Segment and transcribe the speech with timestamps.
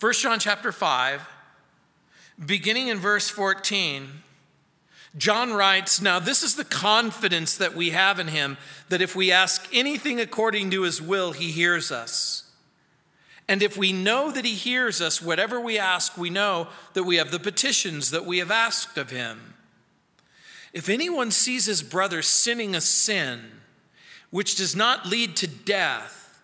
[0.00, 1.28] 1 John chapter 5,
[2.44, 4.08] beginning in verse 14,
[5.16, 8.56] John writes, Now this is the confidence that we have in him,
[8.88, 12.50] that if we ask anything according to his will, he hears us.
[13.48, 17.16] And if we know that he hears us, whatever we ask, we know that we
[17.16, 19.54] have the petitions that we have asked of him.
[20.72, 23.60] If anyone sees his brother sinning a sin
[24.30, 26.42] which does not lead to death,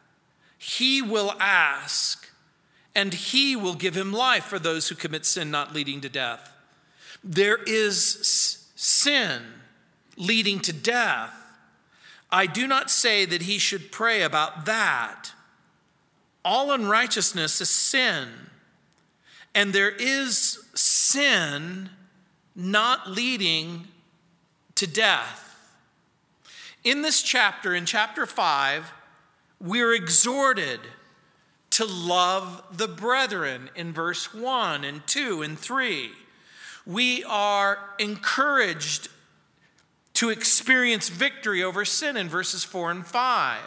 [0.58, 2.19] he will ask,
[3.00, 6.52] and he will give him life for those who commit sin not leading to death.
[7.24, 9.40] There is sin
[10.18, 11.32] leading to death.
[12.30, 15.32] I do not say that he should pray about that.
[16.44, 18.28] All unrighteousness is sin,
[19.54, 21.88] and there is sin
[22.54, 23.88] not leading
[24.74, 25.56] to death.
[26.84, 28.92] In this chapter, in chapter 5,
[29.58, 30.80] we're exhorted
[31.80, 36.10] to love the brethren in verse 1 and 2 and 3.
[36.84, 39.08] We are encouraged
[40.12, 43.60] to experience victory over sin in verses 4 and 5.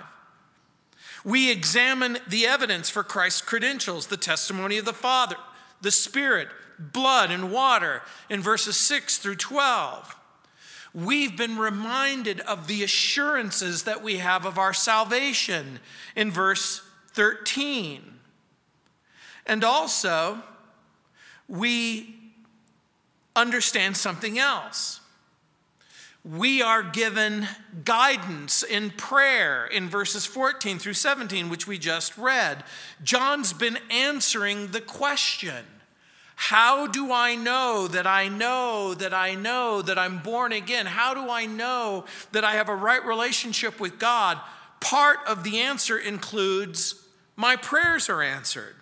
[1.25, 5.37] We examine the evidence for Christ's credentials, the testimony of the Father,
[5.81, 10.15] the Spirit, blood, and water in verses 6 through 12.
[10.93, 15.79] We've been reminded of the assurances that we have of our salvation
[16.15, 16.82] in verse
[17.13, 18.01] 13.
[19.45, 20.41] And also,
[21.47, 22.15] we
[23.35, 25.01] understand something else
[26.23, 27.47] we are given
[27.83, 32.63] guidance in prayer in verses 14 through 17, which we just read.
[33.03, 35.65] John's been answering the question
[36.35, 40.85] How do I know that I know that I know that I'm born again?
[40.85, 44.39] How do I know that I have a right relationship with God?
[44.79, 47.02] Part of the answer includes
[47.35, 48.75] my prayers are answered.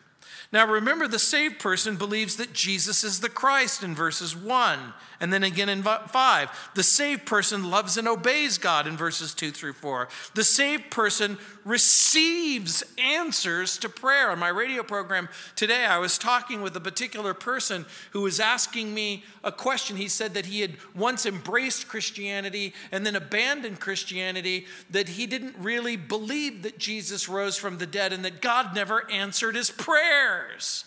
[0.51, 5.31] Now remember, the saved person believes that Jesus is the Christ in verses 1 and
[5.31, 6.71] then again in 5.
[6.73, 10.09] The saved person loves and obeys God in verses 2 through 4.
[10.33, 14.31] The saved person receives answers to prayer.
[14.31, 18.95] On my radio program today, I was talking with a particular person who was asking
[18.95, 19.95] me a question.
[19.95, 25.55] He said that he had once embraced Christianity and then abandoned Christianity, that he didn't
[25.59, 30.85] really believe that Jesus rose from the dead and that God never answered his prayers.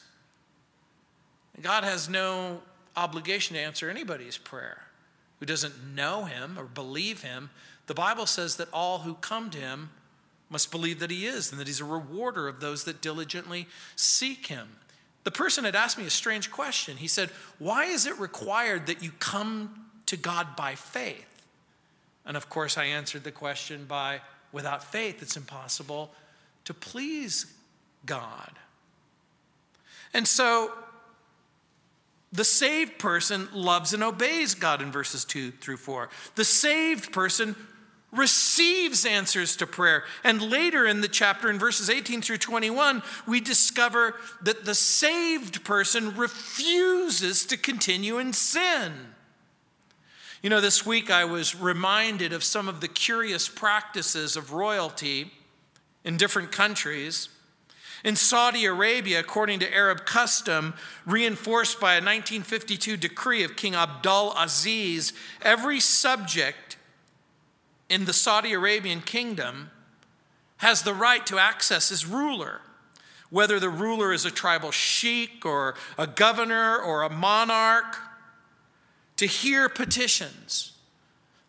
[1.63, 2.63] God has no
[2.97, 4.85] obligation to answer anybody's prayer
[5.41, 7.51] who doesn't know him or believe him.
[7.87, 9.91] The Bible says that all who come to him
[10.49, 13.67] must believe that he is and that he's a rewarder of those that diligently
[13.97, 14.69] seek him.
[15.25, 16.99] The person had asked me a strange question.
[16.99, 21.47] He said, Why is it required that you come to God by faith?
[22.27, 24.21] And of course, I answered the question by,
[24.53, 26.13] Without faith, it's impossible
[26.65, 27.47] to please
[28.07, 28.53] God.
[30.13, 30.73] And so
[32.35, 36.09] the saved person loves and obeys God in verses 2 through 4.
[36.35, 37.55] The saved person
[38.11, 40.03] receives answers to prayer.
[40.25, 45.65] And later in the chapter, in verses 18 through 21, we discover that the saved
[45.65, 48.93] person refuses to continue in sin.
[50.43, 55.31] You know, this week I was reminded of some of the curious practices of royalty
[56.05, 57.29] in different countries.
[58.05, 60.75] In Saudi Arabia, according to Arab custom,
[61.07, 66.77] reinforced by a 1952 decree of King Abdul Aziz, every subject
[67.89, 69.71] in the Saudi Arabian kingdom
[70.59, 72.61] has the right to access his ruler.
[73.31, 77.97] Whether the ruler is a tribal sheik or a governor or a monarch,
[79.17, 80.73] to hear petitions,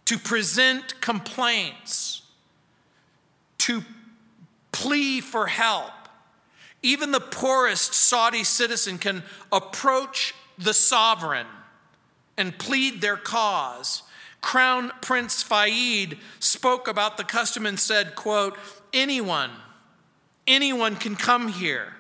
[0.06, 2.22] to present complaints,
[3.58, 3.84] to
[4.72, 5.92] plea for help
[6.86, 11.48] even the poorest Saudi citizen can approach the sovereign
[12.38, 14.04] and plead their cause.
[14.40, 18.56] Crown Prince Fahd spoke about the custom and said, quote,
[18.94, 19.50] anyone,
[20.46, 21.96] anyone can come here.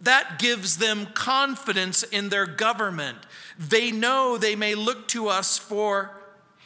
[0.00, 3.18] That gives them confidence in their government.
[3.58, 6.12] They know they may look to us for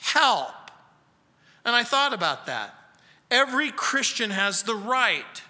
[0.01, 0.71] help.
[1.65, 2.75] And I thought about that.
[3.31, 5.43] Every Christian has the right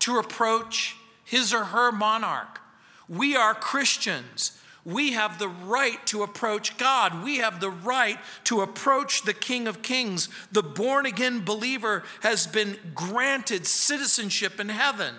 [0.00, 0.94] to approach
[1.28, 2.60] his or her monarch.
[3.06, 4.58] We are Christians.
[4.84, 7.22] We have the right to approach God.
[7.22, 10.30] We have the right to approach the King of Kings.
[10.50, 15.14] The born again believer has been granted citizenship in heaven.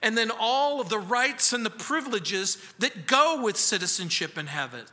[0.00, 4.84] And then all of the rights and the privileges that go with citizenship in heaven.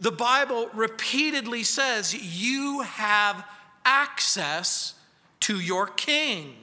[0.00, 3.44] The Bible repeatedly says you have
[3.84, 4.94] access
[5.40, 6.54] to your king.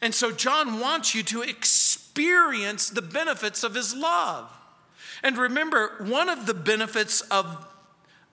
[0.00, 4.50] And so John wants you to experience experience the benefits of his love.
[5.22, 7.66] And remember, one of the benefits of,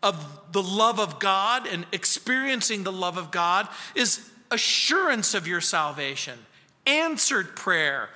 [0.03, 5.61] of the love of God and experiencing the love of God is assurance of your
[5.61, 6.37] salvation,
[6.85, 8.09] answered prayer,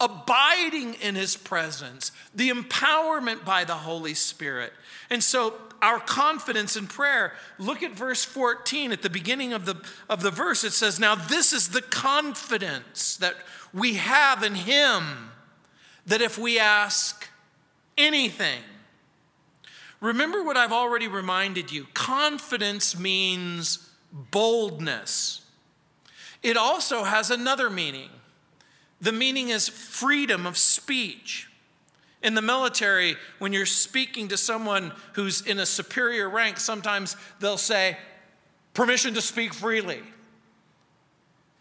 [0.00, 4.72] abiding in his presence, the empowerment by the Holy Spirit.
[5.10, 9.76] And so our confidence in prayer, look at verse 14 at the beginning of the,
[10.08, 10.64] of the verse.
[10.64, 13.34] It says, Now this is the confidence that
[13.72, 15.30] we have in him,
[16.06, 17.28] that if we ask
[17.96, 18.62] anything,
[20.00, 25.42] remember what I've already reminded you confidence means boldness.
[26.42, 28.10] It also has another meaning.
[29.00, 31.48] The meaning is freedom of speech.
[32.22, 37.56] In the military, when you're speaking to someone who's in a superior rank, sometimes they'll
[37.56, 37.96] say,
[38.74, 40.02] permission to speak freely.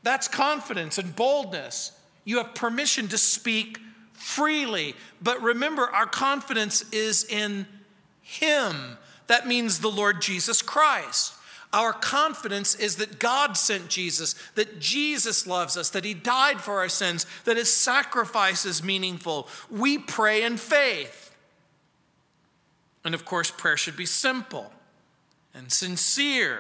[0.04, 1.92] That's confidence and boldness.
[2.30, 3.80] You have permission to speak
[4.14, 4.94] freely.
[5.20, 7.66] But remember, our confidence is in
[8.22, 9.00] Him.
[9.26, 11.34] That means the Lord Jesus Christ.
[11.74, 16.78] Our confidence is that God sent Jesus, that Jesus loves us, that He died for
[16.78, 19.48] our sins, that His sacrifice is meaningful.
[19.72, 21.36] We pray in faith.
[23.04, 24.72] And of course, prayer should be simple
[25.56, 26.60] and sincere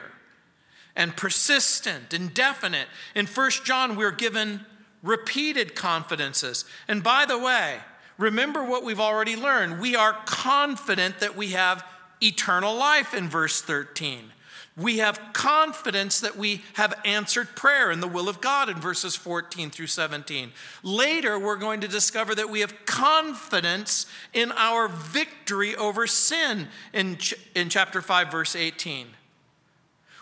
[0.95, 2.87] and persistent and definite.
[3.13, 4.65] In 1 John, we're given
[5.03, 6.65] repeated confidences.
[6.87, 7.79] And by the way,
[8.17, 9.79] remember what we've already learned.
[9.79, 11.85] We are confident that we have
[12.21, 14.31] eternal life in verse 13.
[14.79, 19.15] We have confidence that we have answered prayer in the will of God in verses
[19.15, 20.51] 14 through 17.
[20.83, 27.17] Later, we're going to discover that we have confidence in our victory over sin in,
[27.17, 29.07] ch- in chapter 5, verse 18.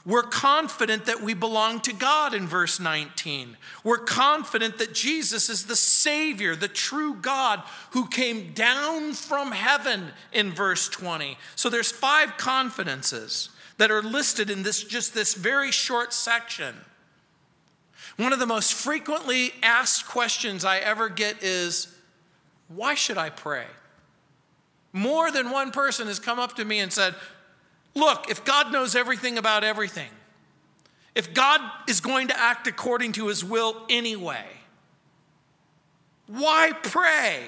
[0.07, 3.57] We're confident that we belong to God in verse 19.
[3.83, 7.62] We're confident that Jesus is the Savior, the true God
[7.92, 11.38] who came down from heaven in verse 20.
[11.57, 13.50] So there's five confidences
[13.80, 16.74] that are listed in this just this very short section.
[18.15, 21.94] One of the most frequently asked questions I ever get is
[22.69, 23.65] why should I pray?
[24.94, 27.13] More than one person has come up to me and said,
[27.97, 30.09] Look, if God knows everything about everything,
[31.15, 31.59] if God
[31.89, 34.45] is going to act according to his will anyway,
[36.27, 37.45] why pray?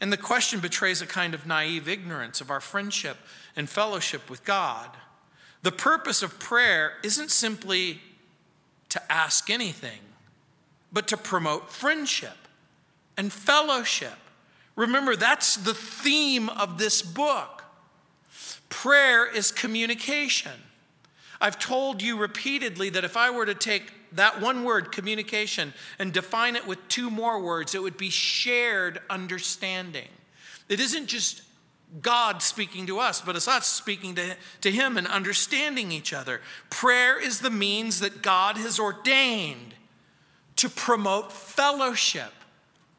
[0.00, 3.16] And the question betrays a kind of naive ignorance of our friendship
[3.56, 4.90] and fellowship with God.
[5.62, 8.00] The purpose of prayer isn't simply
[8.90, 9.98] to ask anything,
[10.92, 12.46] but to promote friendship
[13.16, 14.18] and fellowship.
[14.76, 17.57] Remember, that's the theme of this book.
[18.68, 20.52] Prayer is communication.
[21.40, 26.12] I've told you repeatedly that if I were to take that one word, communication, and
[26.12, 30.08] define it with two more words, it would be shared understanding.
[30.68, 31.42] It isn't just
[32.02, 36.40] God speaking to us, but it's us speaking to, to Him and understanding each other.
[36.70, 39.74] Prayer is the means that God has ordained
[40.56, 42.32] to promote fellowship,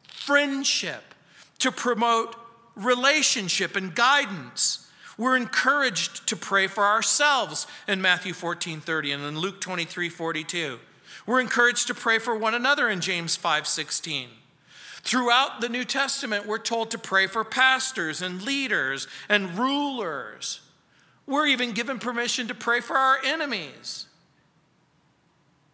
[0.07, 1.13] friendship,
[1.59, 2.35] to promote
[2.75, 4.88] relationship and guidance.
[5.19, 10.79] We're encouraged to pray for ourselves in Matthew 14 30 and in Luke 23 42.
[11.27, 14.29] We're encouraged to pray for one another in James 5 16.
[15.01, 20.61] Throughout the New Testament, we're told to pray for pastors and leaders and rulers.
[21.27, 24.05] We're even given permission to pray for our enemies.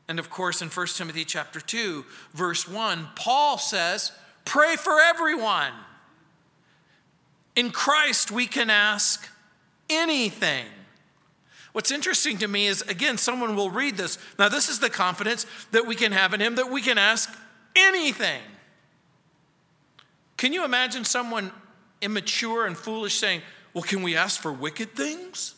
[0.08, 2.04] And of course, in 1 Timothy chapter 2,
[2.34, 4.12] verse 1, Paul says,
[4.44, 5.72] Pray for everyone.
[7.56, 9.30] In Christ, we can ask
[9.90, 10.66] anything.
[11.74, 14.18] What's interesting to me is, again, someone will read this.
[14.40, 17.30] Now, this is the confidence that we can have in Him that we can ask
[17.76, 18.42] anything.
[20.38, 21.52] Can you imagine someone
[22.02, 23.42] immature and foolish saying,
[23.74, 25.56] Well, can we ask for wicked things?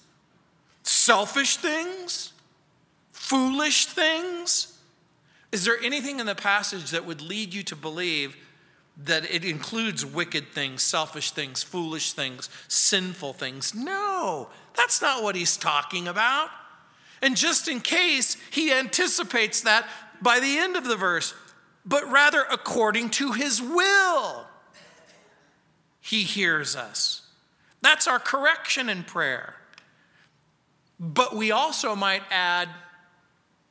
[0.83, 2.33] Selfish things?
[3.11, 4.77] Foolish things?
[5.51, 8.35] Is there anything in the passage that would lead you to believe
[9.03, 13.75] that it includes wicked things, selfish things, foolish things, sinful things?
[13.75, 16.49] No, that's not what he's talking about.
[17.21, 19.87] And just in case, he anticipates that
[20.21, 21.33] by the end of the verse,
[21.85, 24.45] but rather according to his will.
[26.01, 27.21] He hears us.
[27.81, 29.55] That's our correction in prayer.
[30.99, 32.69] But we also might add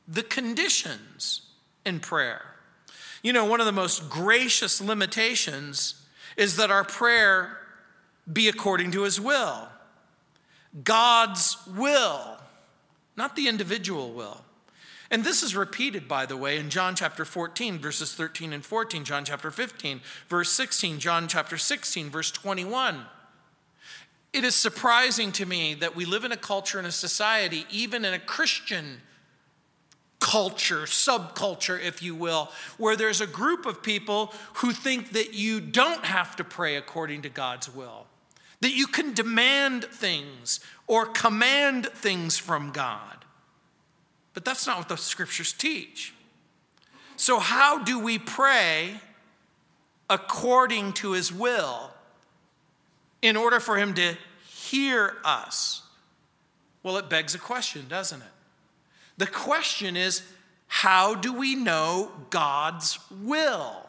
[0.07, 1.41] the conditions
[1.85, 2.41] in prayer.
[3.23, 6.05] You know, one of the most gracious limitations
[6.35, 7.57] is that our prayer
[8.31, 9.67] be according to his will.
[10.83, 12.37] God's will,
[13.15, 14.43] not the individual will.
[15.09, 19.05] And this is repeated, by the way, in John chapter 14, verses 13 and 14,
[19.05, 23.05] John chapter 15, verse 16, John chapter 16, verse 21.
[24.33, 28.03] It is surprising to me that we live in a culture and a society, even
[28.03, 29.01] in a Christian
[30.19, 35.59] culture, subculture, if you will, where there's a group of people who think that you
[35.59, 38.07] don't have to pray according to God's will,
[38.61, 43.25] that you can demand things or command things from God.
[44.33, 46.13] But that's not what the scriptures teach.
[47.15, 48.99] So, how do we pray
[50.09, 51.91] according to his will
[53.21, 54.15] in order for him to
[54.47, 55.81] hear us?
[56.83, 58.27] Well, it begs a question, doesn't it?
[59.17, 60.21] The question is
[60.67, 63.87] how do we know God's will?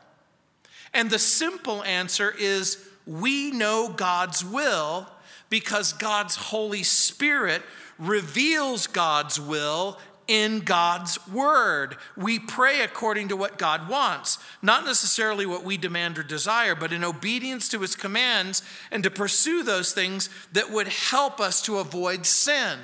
[0.95, 5.09] And the simple answer is we know God's will
[5.51, 7.63] because God's Holy Spirit
[7.99, 11.97] reveals God's will in God's word.
[12.17, 16.93] We pray according to what God wants, not necessarily what we demand or desire, but
[16.93, 21.79] in obedience to his commands and to pursue those things that would help us to
[21.79, 22.79] avoid sin.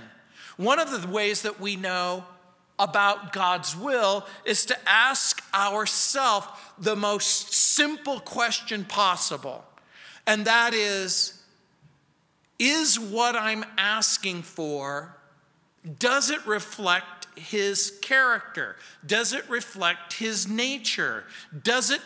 [0.57, 2.25] One of the ways that we know
[2.79, 9.65] about God's will is to ask ourselves the most simple question possible.
[10.27, 11.43] And that is
[12.59, 15.17] Is what I'm asking for,
[15.99, 18.77] does it reflect his character?
[19.05, 21.25] Does it reflect his nature?
[21.63, 22.01] Does it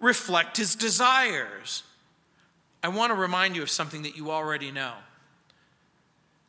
[0.00, 1.82] reflect his desires?
[2.82, 4.94] I want to remind you of something that you already know.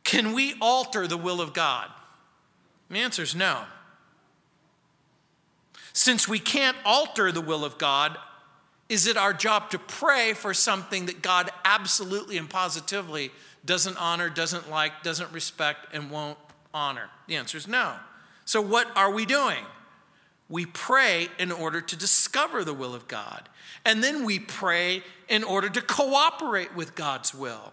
[0.04, 1.90] Can we alter the will of God?
[2.90, 3.64] The answer is no.
[5.92, 8.16] Since we can't alter the will of God,
[8.88, 13.30] is it our job to pray for something that God absolutely and positively
[13.64, 16.38] doesn't honor, doesn't like, doesn't respect, and won't
[16.72, 17.10] honor?
[17.26, 17.96] The answer is no.
[18.44, 19.64] So, what are we doing?
[20.48, 23.48] We pray in order to discover the will of God.
[23.84, 27.72] And then we pray in order to cooperate with God's will.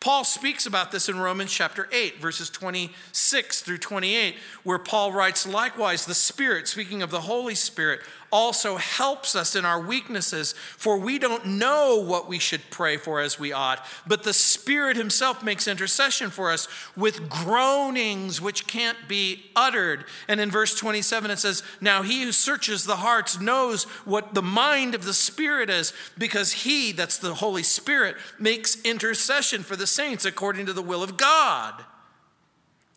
[0.00, 5.46] Paul speaks about this in Romans chapter 8, verses 26 through 28, where Paul writes,
[5.46, 8.00] Likewise, the Spirit, speaking of the Holy Spirit,
[8.30, 13.20] also helps us in our weaknesses, for we don't know what we should pray for
[13.20, 18.98] as we ought, but the Spirit Himself makes intercession for us with groanings which can't
[19.08, 20.04] be uttered.
[20.26, 24.42] And in verse 27, it says, Now He who searches the hearts knows what the
[24.42, 29.86] mind of the Spirit is, because He, that's the Holy Spirit, makes intercession for the
[29.86, 31.84] saints according to the will of God.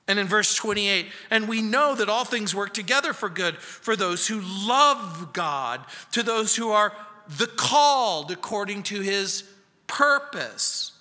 [0.07, 3.95] And in verse 28, and we know that all things work together for good for
[3.95, 6.93] those who love God, to those who are
[7.37, 9.43] the called according to his
[9.87, 10.91] purpose.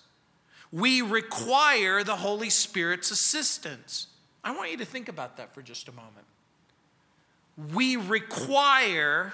[0.72, 4.06] We require the Holy Spirit's assistance.
[4.44, 6.26] I want you to think about that for just a moment.
[7.74, 9.32] We require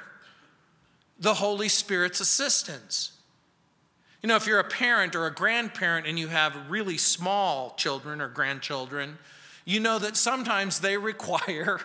[1.18, 3.12] the Holy Spirit's assistance.
[4.22, 8.20] You know, if you're a parent or a grandparent and you have really small children
[8.20, 9.18] or grandchildren,
[9.66, 11.80] you know that sometimes they require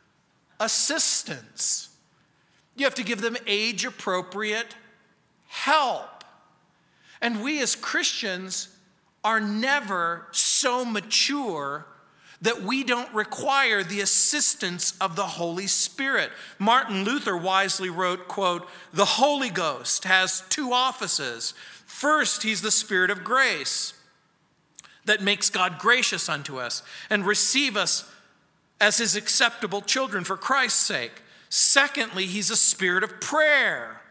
[0.60, 1.90] assistance.
[2.74, 4.74] You have to give them age appropriate
[5.46, 6.24] help.
[7.20, 8.68] And we as Christians
[9.22, 11.86] are never so mature
[12.40, 16.30] that we don't require the assistance of the Holy Spirit.
[16.58, 21.52] Martin Luther wisely wrote, quote, "The Holy Ghost has two offices.
[21.84, 23.92] First, he's the spirit of grace
[25.08, 28.10] that makes God gracious unto us and receive us
[28.80, 31.22] as his acceptable children for Christ's sake.
[31.48, 34.02] Secondly, he's a spirit of prayer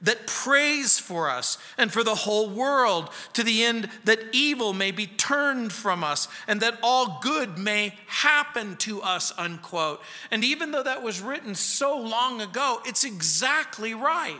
[0.00, 4.90] that prays for us and for the whole world to the end that evil may
[4.90, 10.70] be turned from us and that all good may happen to us unquote and even
[10.70, 14.36] though that was written so long ago it's exactly right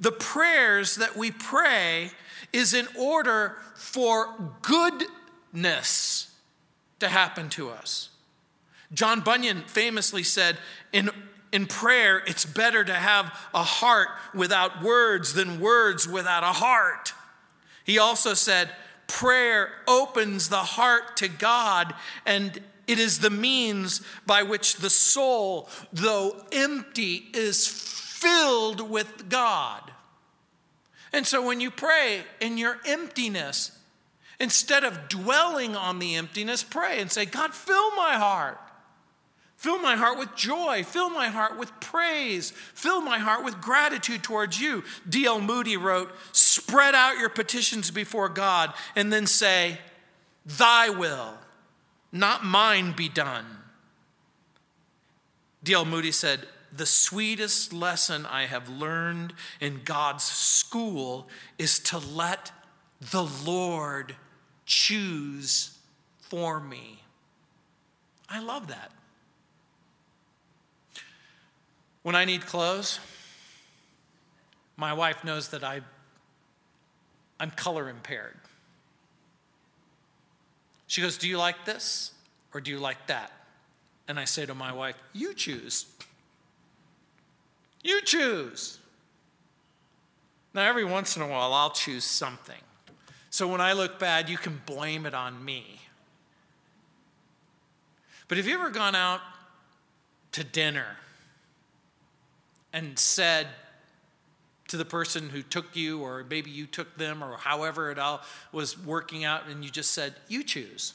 [0.00, 2.10] the prayers that we pray
[2.52, 6.34] is in order for goodness
[7.00, 8.10] to happen to us.
[8.92, 10.58] John Bunyan famously said,
[10.92, 11.10] in,
[11.50, 17.14] in prayer, it's better to have a heart without words than words without a heart.
[17.84, 18.70] He also said,
[19.06, 21.94] prayer opens the heart to God
[22.26, 29.91] and it is the means by which the soul, though empty, is filled with God.
[31.12, 33.78] And so when you pray in your emptiness,
[34.40, 38.58] instead of dwelling on the emptiness, pray and say, God, fill my heart.
[39.62, 40.82] Fill my heart with joy.
[40.82, 42.50] Fill my heart with praise.
[42.50, 44.82] Fill my heart with gratitude towards you.
[45.08, 45.40] D.L.
[45.40, 49.78] Moody wrote, Spread out your petitions before God and then say,
[50.44, 51.34] Thy will,
[52.10, 53.46] not mine, be done.
[55.62, 55.84] D.L.
[55.84, 56.40] Moody said,
[56.74, 62.50] The sweetest lesson I have learned in God's school is to let
[63.10, 64.16] the Lord
[64.64, 65.76] choose
[66.20, 67.02] for me.
[68.28, 68.90] I love that.
[72.02, 72.98] When I need clothes,
[74.76, 75.82] my wife knows that I,
[77.38, 78.36] I'm color impaired.
[80.86, 82.12] She goes, Do you like this
[82.52, 83.32] or do you like that?
[84.08, 85.86] And I say to my wife, You choose.
[87.82, 88.78] You choose.
[90.54, 92.60] Now, every once in a while, I'll choose something.
[93.30, 95.80] So when I look bad, you can blame it on me.
[98.28, 99.20] But have you ever gone out
[100.32, 100.96] to dinner
[102.72, 103.48] and said
[104.68, 108.22] to the person who took you, or maybe you took them, or however it all
[108.52, 110.94] was working out, and you just said, You choose.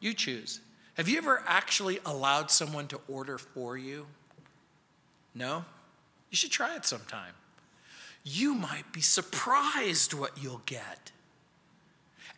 [0.00, 0.60] You choose.
[0.94, 4.06] Have you ever actually allowed someone to order for you?
[5.34, 5.64] No?
[6.30, 7.32] You should try it sometime.
[8.22, 11.12] You might be surprised what you'll get.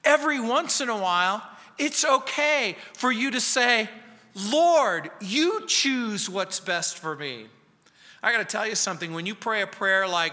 [0.05, 1.43] Every once in a while,
[1.79, 3.89] it's okay for you to say,
[4.35, 7.47] Lord, you choose what's best for me.
[8.23, 9.13] I got to tell you something.
[9.15, 10.33] When you pray a prayer like,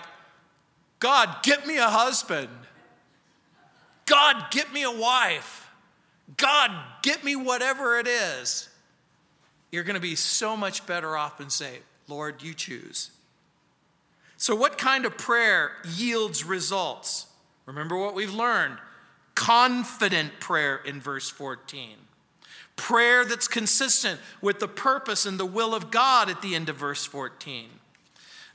[0.99, 2.49] God, get me a husband,
[4.05, 5.69] God, get me a wife,
[6.37, 8.69] God, get me whatever it is,
[9.71, 13.11] you're going to be so much better off and say, Lord, you choose.
[14.37, 17.27] So, what kind of prayer yields results?
[17.65, 18.77] Remember what we've learned
[19.35, 21.97] confident prayer in verse 14.
[22.75, 26.75] Prayer that's consistent with the purpose and the will of God at the end of
[26.75, 27.69] verse 14.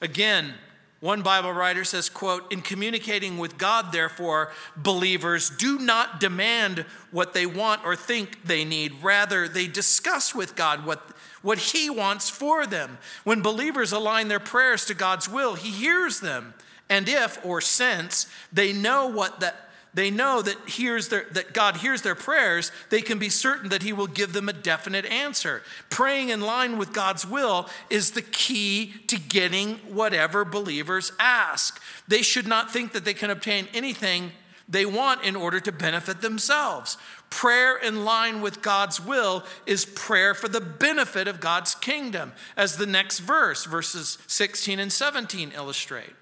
[0.01, 0.55] Again,
[1.01, 7.35] one Bible writer says, quote, in communicating with God, therefore, believers do not demand what
[7.35, 8.95] they want or think they need.
[9.01, 11.09] Rather, they discuss with God what,
[11.43, 12.99] what He wants for them.
[13.25, 16.55] When believers align their prayers to God's will, He hears them.
[16.89, 21.79] And if, or since, they know what that they know that, hears their, that God
[21.79, 25.63] hears their prayers, they can be certain that He will give them a definite answer.
[25.91, 31.83] Praying in line with God's will is the key to getting whatever believers ask.
[32.07, 34.33] They should not think that they can obtain anything
[34.69, 36.99] they want in order to benefit themselves.
[37.31, 42.77] Prayer in line with God's will is prayer for the benefit of God's kingdom, as
[42.77, 46.15] the next verse, verses 16 and 17, illustrate.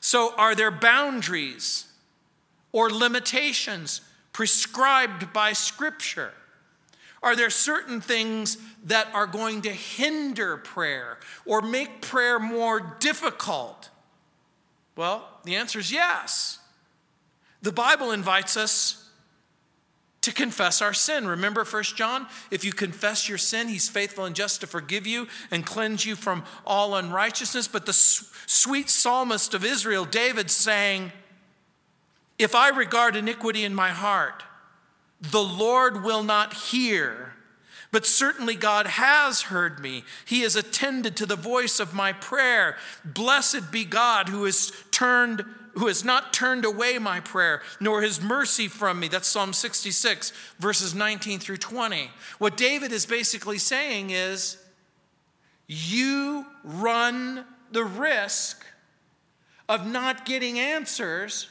[0.00, 1.88] So, are there boundaries?
[2.72, 4.00] or limitations
[4.32, 6.32] prescribed by Scripture?
[7.22, 13.90] Are there certain things that are going to hinder prayer or make prayer more difficult?
[14.94, 16.58] Well, the answer is yes.
[17.62, 19.07] The Bible invites us
[20.22, 21.26] to confess our sin.
[21.26, 22.26] Remember 1 John?
[22.50, 26.16] If you confess your sin, he's faithful and just to forgive you and cleanse you
[26.16, 27.68] from all unrighteousness.
[27.68, 31.12] But the sweet psalmist of Israel, David, saying,
[32.38, 34.42] if I regard iniquity in my heart,
[35.20, 37.34] the Lord will not hear.
[37.90, 40.04] But certainly God has heard me.
[40.26, 42.76] He has attended to the voice of my prayer.
[43.04, 48.20] Blessed be God who has turned who has not turned away my prayer, nor his
[48.20, 49.06] mercy from me.
[49.06, 52.10] That's Psalm 66, verses 19 through 20.
[52.38, 54.58] What David is basically saying is,
[55.68, 58.64] you run the risk
[59.68, 61.48] of not getting answers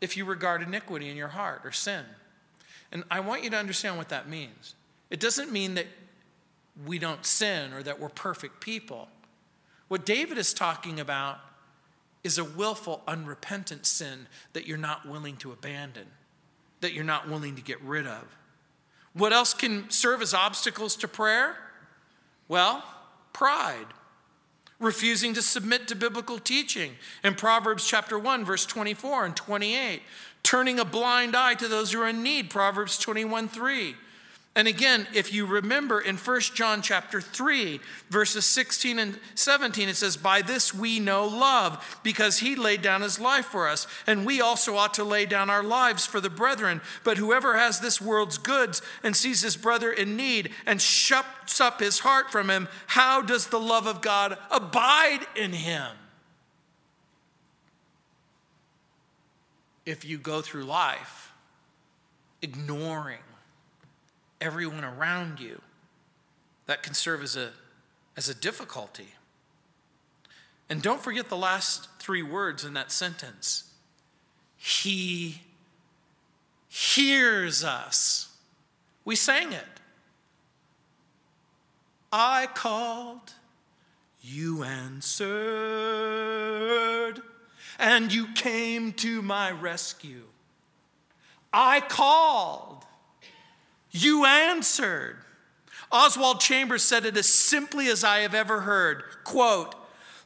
[0.00, 2.04] if you regard iniquity in your heart or sin.
[2.92, 4.74] And I want you to understand what that means.
[5.10, 5.86] It doesn't mean that
[6.86, 9.08] we don't sin or that we're perfect people.
[9.88, 11.40] What David is talking about
[12.22, 16.06] is a willful, unrepentant sin that you're not willing to abandon,
[16.80, 18.24] that you're not willing to get rid of.
[19.14, 21.56] What else can serve as obstacles to prayer?
[22.48, 22.84] Well,
[23.32, 23.86] pride
[24.80, 26.92] refusing to submit to biblical teaching
[27.24, 30.02] in Proverbs chapter 1 verse 24 and 28
[30.42, 33.96] turning a blind eye to those who are in need Proverbs 21 3
[34.58, 37.78] and again, if you remember in 1 John chapter 3,
[38.10, 43.02] verses 16 and 17, it says, By this we know love, because he laid down
[43.02, 46.28] his life for us, and we also ought to lay down our lives for the
[46.28, 46.80] brethren.
[47.04, 51.78] But whoever has this world's goods and sees his brother in need and shuts up
[51.78, 55.92] his heart from him, how does the love of God abide in him?
[59.86, 61.32] If you go through life
[62.42, 63.18] ignoring
[64.40, 65.60] everyone around you.
[66.66, 67.50] That can serve as a,
[68.16, 69.14] as a difficulty.
[70.68, 73.64] And don't forget the last three words in that sentence
[74.56, 75.40] He
[76.68, 78.28] hears us.
[79.04, 79.64] We sang it.
[82.12, 83.32] I called,
[84.22, 85.22] you answered,
[87.78, 90.24] and you came to my rescue.
[91.52, 92.77] I called,
[93.90, 95.16] you answered.
[95.90, 99.02] Oswald Chambers said it as simply as I have ever heard.
[99.24, 99.74] Quote,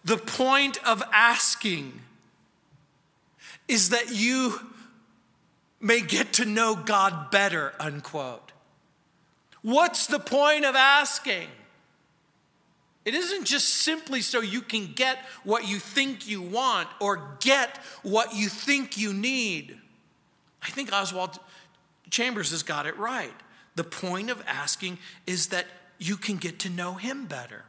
[0.04, 2.00] the point of asking
[3.68, 4.58] is that you
[5.80, 8.52] may get to know God better, unquote.
[9.62, 11.48] What's the point of asking?
[13.04, 17.78] It isn't just simply so you can get what you think you want or get
[18.02, 19.78] what you think you need.
[20.62, 21.38] I think Oswald
[22.10, 23.34] Chambers has got it right.
[23.74, 25.66] The point of asking is that
[25.98, 27.64] you can get to know him better.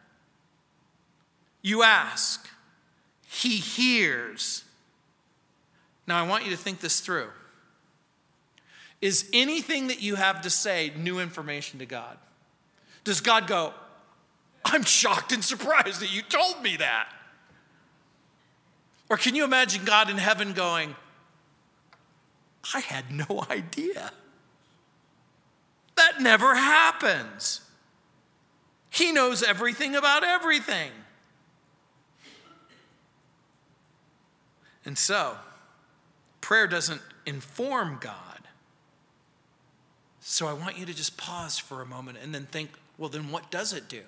[1.61, 2.49] You ask,
[3.27, 4.63] he hears.
[6.07, 7.29] Now, I want you to think this through.
[9.01, 12.17] Is anything that you have to say new information to God?
[13.03, 13.73] Does God go,
[14.65, 17.09] I'm shocked and surprised that you told me that?
[19.09, 20.95] Or can you imagine God in heaven going,
[22.73, 24.11] I had no idea?
[26.13, 27.61] That never happens.
[28.89, 30.91] He knows everything about everything.
[34.85, 35.37] And so,
[36.41, 38.17] prayer doesn't inform God.
[40.19, 43.31] So I want you to just pause for a moment and then think, well, then
[43.31, 44.01] what does it do?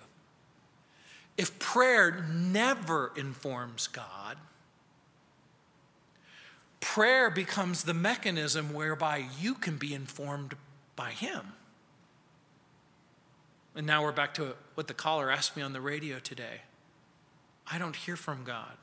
[1.37, 4.37] If prayer never informs God,
[6.79, 10.55] prayer becomes the mechanism whereby you can be informed
[10.95, 11.53] by Him.
[13.75, 16.61] And now we're back to what the caller asked me on the radio today.
[17.69, 18.77] I don't hear from God.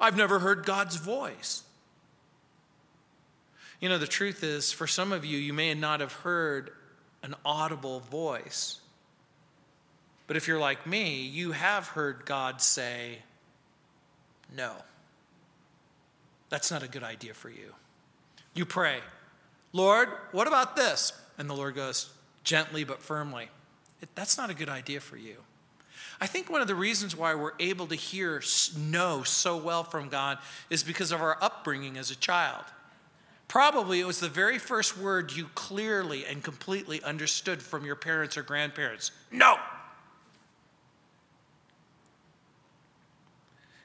[0.00, 1.62] I've never heard God's voice.
[3.80, 6.70] You know, the truth is, for some of you, you may not have heard
[7.22, 8.80] an audible voice.
[10.26, 13.18] But if you're like me, you have heard God say,
[14.54, 14.74] No.
[16.48, 17.74] That's not a good idea for you.
[18.54, 19.00] You pray,
[19.72, 21.12] Lord, what about this?
[21.38, 22.10] And the Lord goes,
[22.44, 23.48] gently but firmly,
[24.14, 25.36] That's not a good idea for you.
[26.20, 28.42] I think one of the reasons why we're able to hear
[28.78, 30.38] no so well from God
[30.70, 32.64] is because of our upbringing as a child.
[33.48, 38.36] Probably it was the very first word you clearly and completely understood from your parents
[38.36, 39.56] or grandparents no.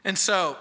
[0.04, 0.58] And so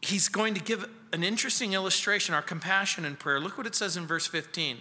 [0.00, 3.38] he's going to give an interesting illustration, our compassion in prayer.
[3.38, 4.78] Look what it says in verse 15.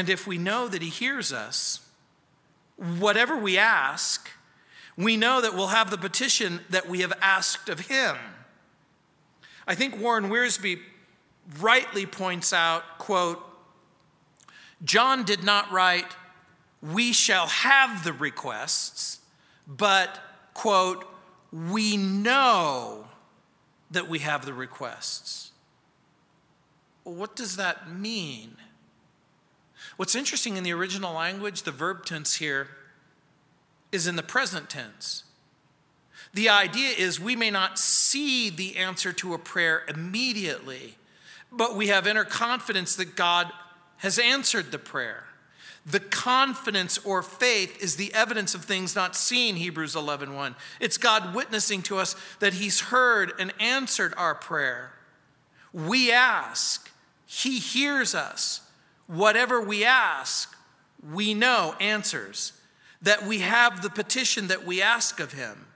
[0.00, 1.86] And if we know that he hears us,
[2.78, 4.30] whatever we ask,
[4.96, 8.16] we know that we'll have the petition that we have asked of him.
[9.66, 10.78] I think Warren Wiersbe
[11.58, 13.44] rightly points out, quote,
[14.82, 16.16] John did not write,
[16.80, 19.20] we shall have the requests,
[19.68, 20.18] but,
[20.54, 21.04] quote,
[21.52, 23.06] we know
[23.90, 25.52] that we have the requests.
[27.04, 28.56] what does that mean?
[30.00, 32.68] What's interesting in the original language, the verb tense here
[33.92, 35.24] is in the present tense.
[36.32, 40.96] The idea is we may not see the answer to a prayer immediately,
[41.52, 43.52] but we have inner confidence that God
[43.98, 45.24] has answered the prayer.
[45.84, 50.32] The confidence or faith is the evidence of things not seen, Hebrews 11:1.
[50.34, 50.56] 1.
[50.80, 54.94] It's God witnessing to us that he's heard and answered our prayer.
[55.74, 56.90] We ask,
[57.26, 58.62] he hears us
[59.10, 60.54] whatever we ask,
[61.12, 62.52] we know answers,
[63.02, 65.66] that we have the petition that we ask of him.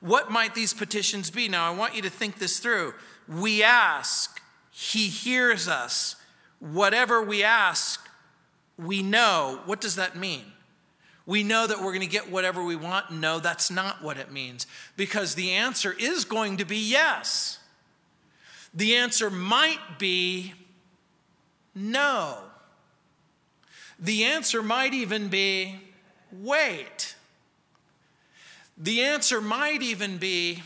[0.00, 1.48] What might these petitions be?
[1.48, 2.92] Now, I want you to think this through.
[3.26, 6.16] We ask, he hears us.
[6.58, 8.06] Whatever we ask,
[8.76, 9.60] we know.
[9.64, 10.44] What does that mean?
[11.26, 13.10] We know that we're going to get whatever we want.
[13.10, 14.66] No, that's not what it means
[14.96, 17.60] because the answer is going to be yes.
[18.74, 20.52] The answer might be
[21.74, 22.43] no.
[24.04, 25.80] The answer might even be
[26.30, 27.14] wait.
[28.76, 30.62] The answer might even be,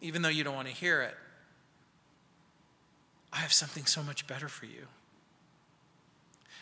[0.00, 1.16] even though you don't want to hear it,
[3.32, 4.86] I have something so much better for you.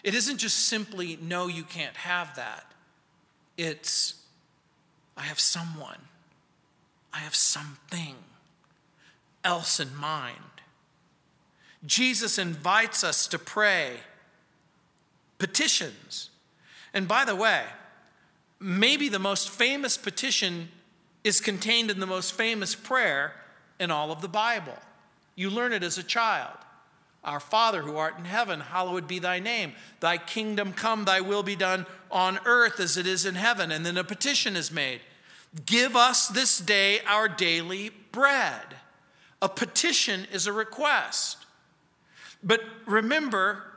[0.03, 2.73] It isn't just simply, no, you can't have that.
[3.59, 4.15] It's,
[5.15, 6.01] I have someone,
[7.13, 8.15] I have something
[9.45, 10.39] else in mind.
[11.85, 13.99] Jesus invites us to pray
[15.43, 16.31] petitions.
[16.95, 17.65] And by the way,
[18.61, 20.69] maybe the most famous petition
[21.25, 23.35] is contained in the most famous prayer
[23.81, 24.79] in all of the Bible.
[25.35, 26.57] You learn it as a child
[27.25, 29.73] Our Father who art in heaven, hallowed be thy name.
[29.99, 33.73] Thy kingdom come, thy will be done on earth as it is in heaven.
[33.73, 35.01] And then a petition is made
[35.67, 38.77] Give us this day our daily bread.
[39.41, 41.47] A petition is a request.
[42.45, 43.72] But remember,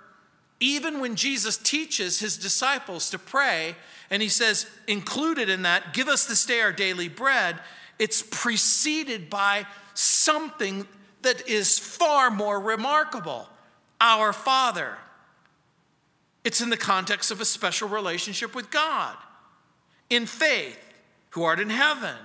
[0.66, 3.76] even when Jesus teaches his disciples to pray,
[4.10, 7.60] and he says, included in that, give us this day our daily bread,
[8.00, 10.88] it's preceded by something
[11.22, 13.48] that is far more remarkable
[14.02, 14.98] our Father.
[16.44, 19.16] It's in the context of a special relationship with God.
[20.10, 20.80] In faith,
[21.30, 22.16] who art in heaven.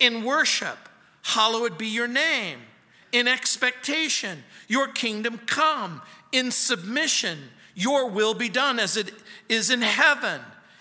[0.00, 0.88] In worship,
[1.22, 2.58] hallowed be your name.
[3.12, 6.02] In expectation, your kingdom come.
[6.32, 7.38] In submission,
[7.78, 9.12] your will be done as it
[9.48, 10.40] is in heaven.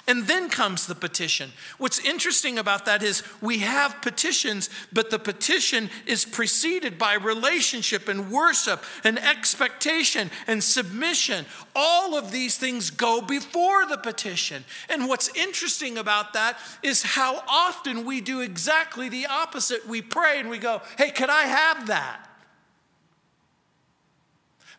[0.10, 1.52] And then comes the petition.
[1.78, 8.08] What's interesting about that is we have petitions, but the petition is preceded by relationship
[8.08, 11.46] and worship and expectation and submission.
[11.76, 14.64] All of these things go before the petition.
[14.90, 19.86] And what's interesting about that is how often we do exactly the opposite.
[19.90, 22.27] We pray and we go, hey, could I have that?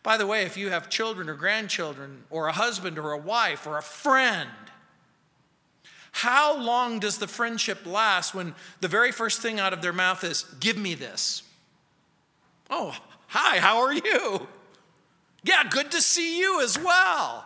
[0.01, 3.67] By the way, if you have children or grandchildren, or a husband or a wife
[3.67, 4.49] or a friend,
[6.11, 10.23] how long does the friendship last when the very first thing out of their mouth
[10.23, 11.43] is, Give me this?
[12.69, 12.95] Oh,
[13.27, 14.47] hi, how are you?
[15.43, 17.45] Yeah, good to see you as well.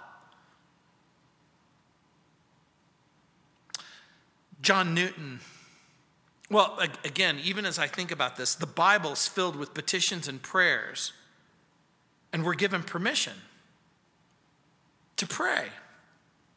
[4.62, 5.42] John Newton.
[6.50, 11.12] Well, again, even as I think about this, the Bible's filled with petitions and prayers,
[12.34, 13.34] and we're given permission
[15.18, 15.68] to pray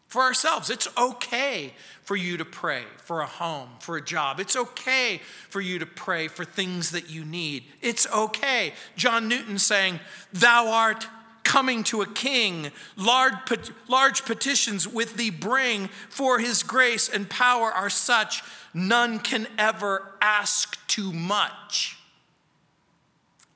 [0.08, 0.70] for ourselves.
[0.70, 4.40] It's okay for you to pray for a home, for a job.
[4.40, 7.64] It's okay for you to pray for things that you need.
[7.82, 8.72] It's okay.
[8.96, 10.00] John Newton saying,
[10.32, 11.06] Thou art
[11.42, 17.70] coming to a king, large, large petitions with thee bring, for his grace and power
[17.70, 18.42] are such,
[18.74, 21.98] none can ever ask too much.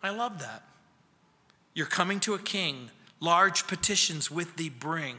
[0.03, 0.63] I love that.
[1.75, 5.17] You're coming to a king, large petitions with thee bring.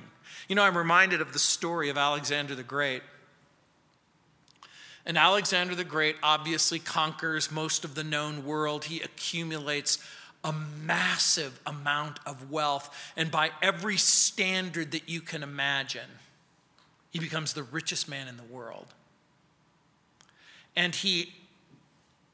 [0.48, 3.04] You know, I'm reminded of the story of Alexander the Great.
[5.06, 8.86] And Alexander the Great obviously conquers most of the known world.
[8.86, 9.98] He accumulates
[10.44, 13.12] a massive amount of wealth.
[13.16, 16.10] And by every standard that you can imagine,
[17.12, 18.88] he becomes the richest man in the world.
[20.76, 21.34] And he,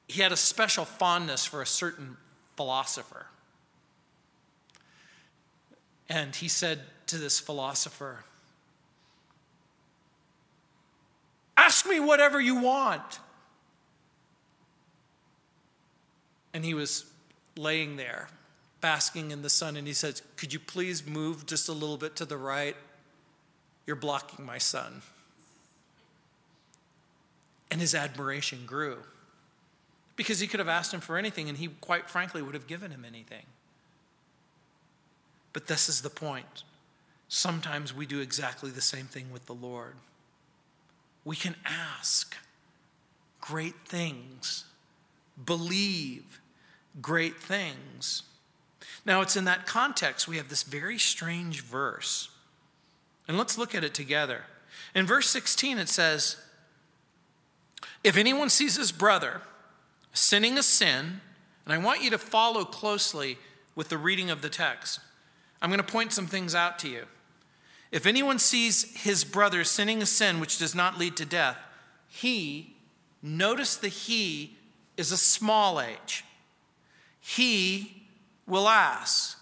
[0.08, 2.18] he had a special fondness for a certain
[2.56, 3.26] philosopher.
[6.10, 8.24] And he said to this philosopher
[11.58, 13.20] Ask me whatever you want.
[16.54, 17.06] And he was
[17.58, 18.30] laying there,
[18.80, 22.16] basking in the sun, and he said, Could you please move just a little bit
[22.18, 22.76] to the right?
[23.86, 25.02] You're blocking my sun.
[27.70, 29.00] And his admiration grew
[30.16, 32.92] because he could have asked him for anything, and he, quite frankly, would have given
[32.92, 33.46] him anything.
[35.54, 36.64] But this is the point.
[37.28, 39.96] Sometimes we do exactly the same thing with the Lord.
[41.26, 42.36] We can ask
[43.42, 44.66] great things,
[45.44, 46.40] believe
[47.02, 48.24] great things.
[49.06, 52.30] Now, it's in that context we have this very strange verse.
[53.28, 54.44] And let's look at it together.
[54.96, 56.38] In verse 16, it says,
[58.04, 59.42] If anyone sees his brother
[60.14, 61.22] sinning a sin,
[61.66, 63.38] and I want you to follow closely
[63.76, 65.00] with the reading of the text.
[65.62, 67.06] I'm going to point some things out to you.
[67.92, 71.58] If anyone sees his brother sinning a sin which does not lead to death,
[72.08, 72.76] he,
[73.22, 74.58] notice the he
[74.98, 76.24] is a small h.
[77.20, 78.04] He
[78.46, 79.38] will ask.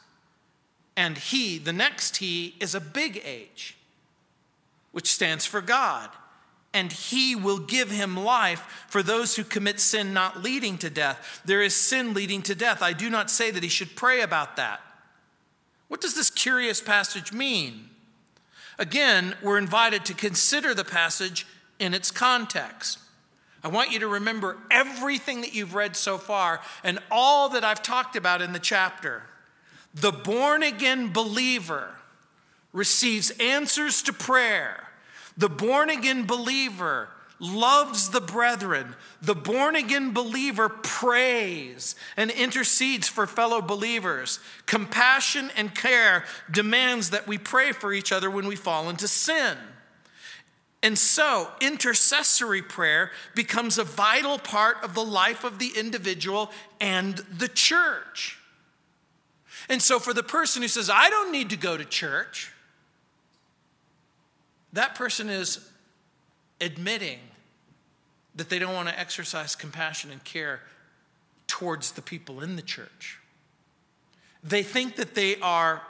[0.98, 3.76] And he, the next he, is a big H,
[4.92, 6.10] which stands for God.
[6.74, 11.42] And he will give him life for those who commit sin not leading to death.
[11.46, 12.82] There is sin leading to death.
[12.82, 14.82] I do not say that he should pray about that.
[15.88, 17.90] What does this curious passage mean?
[18.78, 21.46] Again, we're invited to consider the passage
[21.80, 23.00] in its context.
[23.64, 27.82] I want you to remember everything that you've read so far and all that I've
[27.82, 29.24] talked about in the chapter.
[29.94, 31.96] The born again believer
[32.74, 34.90] receives answers to prayer.
[35.38, 38.96] The born again believer loves the brethren.
[39.22, 44.40] The born again believer prays and intercedes for fellow believers.
[44.66, 49.58] Compassion and care demands that we pray for each other when we fall into sin.
[50.84, 57.18] And so, intercessory prayer becomes a vital part of the life of the individual and
[57.18, 58.38] the church.
[59.68, 62.52] And so, for the person who says, I don't need to go to church,
[64.74, 65.68] that person is
[66.62, 67.20] admitting
[68.36, 70.62] that they don't want to exercise compassion and care
[71.48, 73.20] towards the people in the church.
[74.44, 75.82] They think that they are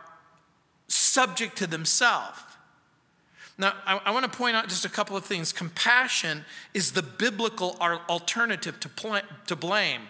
[0.87, 2.39] subject to themselves.
[3.57, 5.53] Now, I, I, want to point out just a couple of things.
[5.53, 10.01] Compassion is the biblical alternative to, pl- to blame.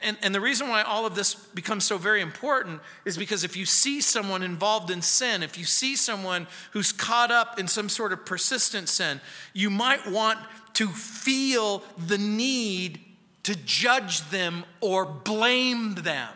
[0.00, 3.56] And, and the reason why all of this becomes so very important is because if
[3.56, 7.88] you see someone involved in sin, if you see someone who's caught up in some
[7.88, 9.20] sort of persistent sin,
[9.52, 10.38] you might want
[10.74, 13.00] to feel the need
[13.42, 16.30] to judge them or blame them.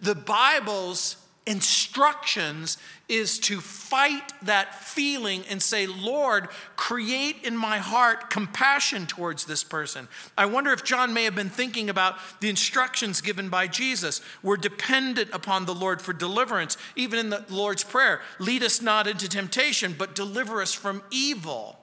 [0.00, 8.30] The Bible's instructions is to fight that feeling and say, Lord, create in my heart
[8.30, 10.08] compassion towards this person.
[10.38, 14.22] I wonder if John may have been thinking about the instructions given by Jesus.
[14.42, 19.06] We're dependent upon the Lord for deliverance, even in the Lord's Prayer lead us not
[19.06, 21.78] into temptation, but deliver us from evil.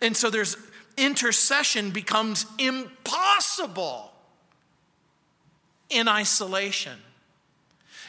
[0.00, 0.56] And so there's
[0.96, 4.12] intercession becomes impossible
[5.90, 6.98] in isolation.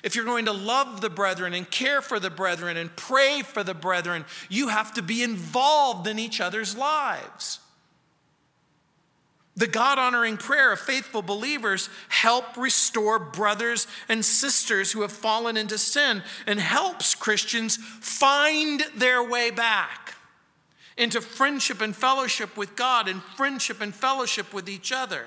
[0.07, 3.61] If you're going to love the brethren and care for the brethren and pray for
[3.61, 7.59] the brethren, you have to be involved in each other's lives.
[9.57, 15.57] The God honoring prayer of faithful believers help restore brothers and sisters who have fallen
[15.57, 20.15] into sin and helps Christians find their way back
[20.97, 25.25] into friendship and fellowship with God and friendship and fellowship with each other.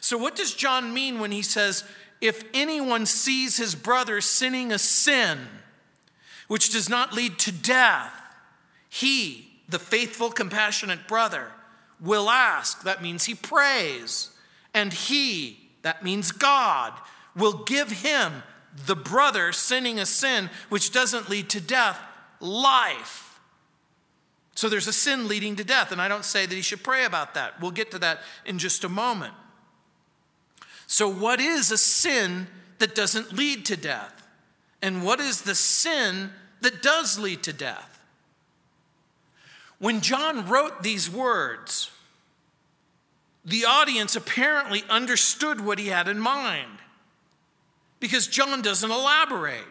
[0.00, 1.82] So, what does John mean when he says,
[2.20, 5.38] if anyone sees his brother sinning a sin
[6.48, 8.12] which does not lead to death,
[8.88, 11.52] he, the faithful, compassionate brother,
[12.00, 12.82] will ask.
[12.82, 14.30] That means he prays.
[14.74, 16.92] And he, that means God,
[17.36, 18.42] will give him,
[18.86, 21.98] the brother sinning a sin which doesn't lead to death,
[22.38, 23.40] life.
[24.54, 27.04] So there's a sin leading to death, and I don't say that he should pray
[27.04, 27.60] about that.
[27.60, 29.34] We'll get to that in just a moment.
[30.92, 32.48] So, what is a sin
[32.78, 34.26] that doesn't lead to death?
[34.82, 36.30] And what is the sin
[36.62, 38.04] that does lead to death?
[39.78, 41.92] When John wrote these words,
[43.44, 46.78] the audience apparently understood what he had in mind
[48.00, 49.62] because John doesn't elaborate.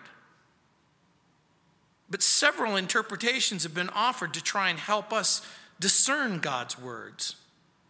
[2.09, 5.45] But several interpretations have been offered to try and help us
[5.81, 7.35] discern God's words.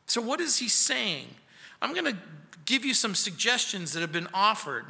[0.08, 1.36] So, what is he saying?
[1.82, 2.18] I'm going to
[2.66, 4.86] give you some suggestions that have been offered.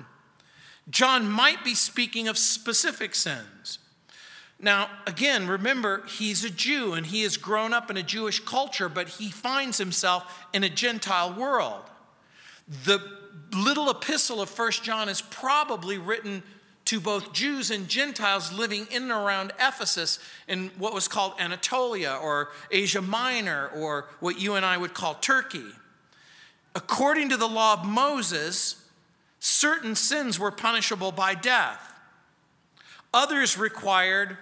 [0.89, 3.80] John might be speaking of specific sins.
[4.60, 8.89] Now, again, remember, he's a Jew and he has grown up in a Jewish culture,
[8.89, 11.84] but he finds himself in a Gentile world.
[12.84, 13.02] The
[13.54, 16.43] little epistle of First John is probably written
[16.86, 22.19] to both Jews and Gentiles living in and around Ephesus in what was called Anatolia
[22.21, 25.67] or Asia Minor or what you and I would call Turkey
[26.80, 28.82] according to the law of Moses,
[29.39, 31.94] certain sins were punishable by death.
[33.13, 34.38] Others required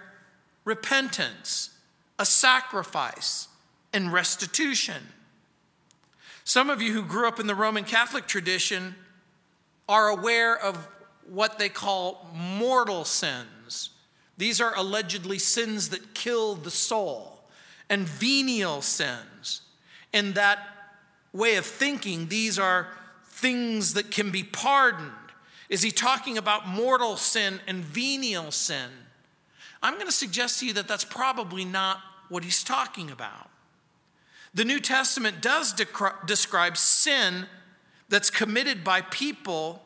[0.64, 1.70] repentance,
[2.16, 3.48] a sacrifice,
[3.92, 5.02] and restitution.
[6.44, 8.94] Some of you who grew up in the Roman Catholic tradition
[9.88, 10.86] are aware of
[11.28, 13.90] what they call mortal sins.
[14.36, 17.40] These are allegedly sins that kill the soul,
[17.90, 19.62] and venial sins,
[20.12, 20.77] and that
[21.38, 22.88] way of thinking, these are
[23.24, 25.12] things that can be pardoned.
[25.68, 28.90] Is he talking about mortal sin and venial sin?
[29.82, 33.48] I'm going to suggest to you that that's probably not what he's talking about.
[34.52, 35.72] The New Testament does
[36.26, 37.46] describe sin
[38.08, 39.82] that's committed by people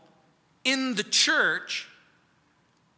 [0.65, 1.88] in the church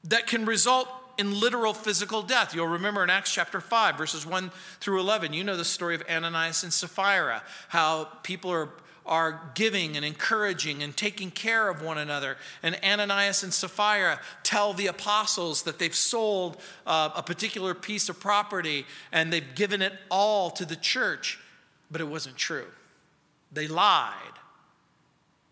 [0.04, 2.54] that can result in literal physical death.
[2.54, 4.50] You'll remember in Acts chapter 5, verses 1
[4.80, 8.70] through 11, you know the story of Ananias and Sapphira, how people are,
[9.06, 12.36] are giving and encouraging and taking care of one another.
[12.62, 18.18] And Ananias and Sapphira tell the apostles that they've sold uh, a particular piece of
[18.20, 21.38] property and they've given it all to the church,
[21.90, 22.66] but it wasn't true.
[23.52, 24.14] They lied.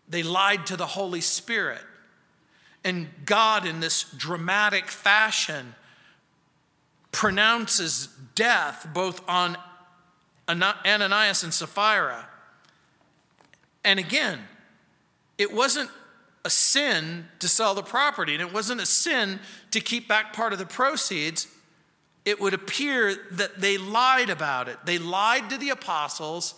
[0.09, 1.81] They lied to the Holy Spirit.
[2.83, 5.75] And God, in this dramatic fashion,
[7.11, 9.57] pronounces death both on
[10.49, 12.27] Ananias and Sapphira.
[13.85, 14.39] And again,
[15.37, 15.89] it wasn't
[16.45, 19.39] a sin to sell the property, and it wasn't a sin
[19.71, 21.47] to keep back part of the proceeds.
[22.25, 24.77] It would appear that they lied about it.
[24.85, 26.55] They lied to the apostles,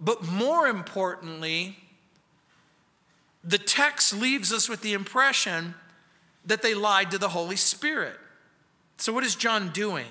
[0.00, 1.78] but more importantly,
[3.44, 5.74] the text leaves us with the impression
[6.46, 8.18] that they lied to the Holy Spirit.
[8.96, 10.06] So, what is John doing?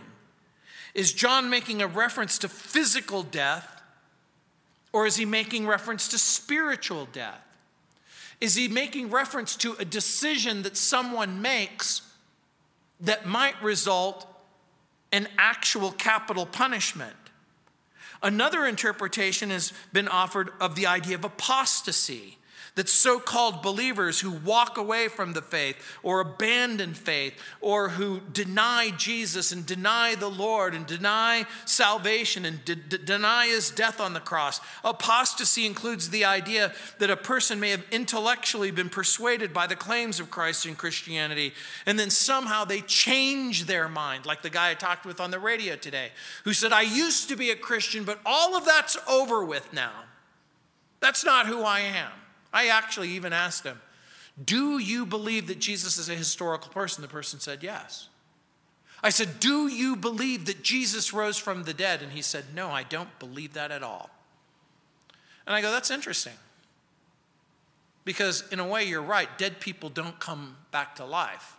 [0.93, 3.81] Is John making a reference to physical death,
[4.91, 7.41] or is he making reference to spiritual death?
[8.39, 12.01] Is he making reference to a decision that someone makes
[12.99, 14.27] that might result
[15.11, 17.15] in actual capital punishment?
[18.21, 22.37] Another interpretation has been offered of the idea of apostasy
[22.75, 28.19] that so called believers who walk away from the faith or abandon faith or who
[28.31, 34.01] deny Jesus and deny the Lord and deny salvation and de- de- deny his death
[34.01, 34.59] on the cross.
[34.83, 40.19] Apostasy includes the idea that a person may have intellectually been persuaded by the claims
[40.19, 41.53] of Christ and Christianity
[41.85, 45.39] and then somehow they change their mind, like the guy I talked with on the
[45.39, 46.09] radio today
[46.43, 50.05] who said, I used to be a Christian, but all of that's over with now.
[50.99, 52.11] That's not who I am.
[52.53, 53.81] I actually even asked him,
[54.43, 57.01] Do you believe that Jesus is a historical person?
[57.01, 58.07] The person said, Yes.
[59.01, 62.01] I said, Do you believe that Jesus rose from the dead?
[62.01, 64.11] And he said, No, I don't believe that at all.
[65.47, 66.33] And I go, That's interesting.
[68.05, 69.35] Because in a way, you're right.
[69.37, 71.57] Dead people don't come back to life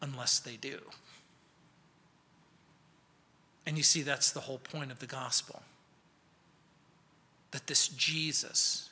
[0.00, 0.78] unless they do.
[3.66, 5.62] And you see, that's the whole point of the gospel
[7.50, 8.89] that this Jesus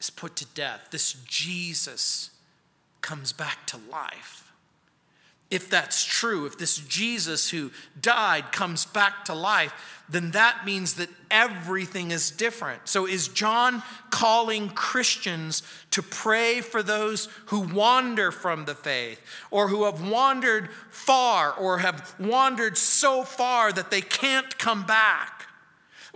[0.00, 0.88] is put to death.
[0.90, 2.30] This Jesus
[3.00, 4.52] comes back to life.
[5.50, 9.72] If that's true, if this Jesus who died comes back to life,
[10.06, 12.86] then that means that everything is different.
[12.86, 19.20] So, is John calling Christians to pray for those who wander from the faith,
[19.50, 25.37] or who have wandered far, or have wandered so far that they can't come back?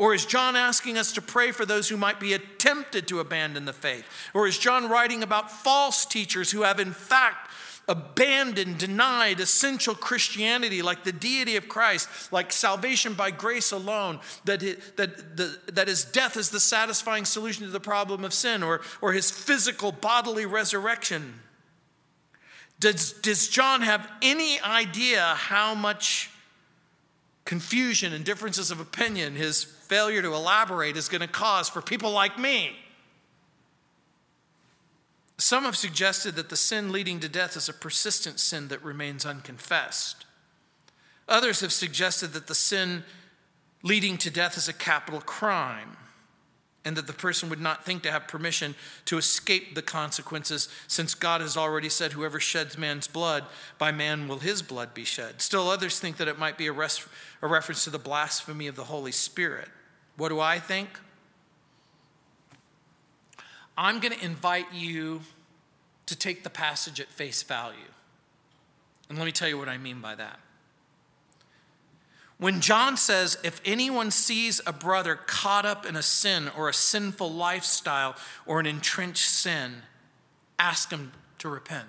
[0.03, 3.66] Or is John asking us to pray for those who might be tempted to abandon
[3.66, 4.05] the faith?
[4.34, 7.53] Or is John writing about false teachers who have, in fact,
[7.86, 14.64] abandoned, denied essential Christianity like the deity of Christ, like salvation by grace alone, that,
[14.64, 18.64] it, that, the, that his death is the satisfying solution to the problem of sin,
[18.64, 21.34] or, or his physical bodily resurrection?
[22.80, 26.32] Does, does John have any idea how much
[27.53, 32.11] confusion and differences of opinion his failure to elaborate is going to cause for people
[32.11, 32.74] like me.
[35.36, 39.26] Some have suggested that the sin leading to death is a persistent sin that remains
[39.26, 40.24] unconfessed.
[41.28, 43.05] Others have suggested that the sin
[43.82, 45.98] leading to death is a capital crime
[46.85, 48.74] and that the person would not think to have permission
[49.05, 53.45] to escape the consequences, since God has already said, Whoever sheds man's blood,
[53.78, 55.41] by man will his blood be shed.
[55.41, 57.07] Still, others think that it might be a, res-
[57.41, 59.68] a reference to the blasphemy of the Holy Spirit.
[60.16, 60.89] What do I think?
[63.76, 65.22] I'm going to invite you
[66.07, 67.78] to take the passage at face value.
[69.09, 70.41] And let me tell you what I mean by that.
[72.43, 76.74] When John says, if anyone sees a brother caught up in a sin or a
[76.74, 78.16] sinful lifestyle
[78.47, 79.74] or an entrenched sin,
[80.59, 81.86] ask him to repent.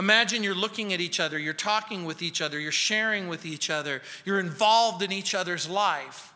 [0.00, 3.70] Imagine you're looking at each other, you're talking with each other, you're sharing with each
[3.70, 6.34] other, you're involved in each other's life.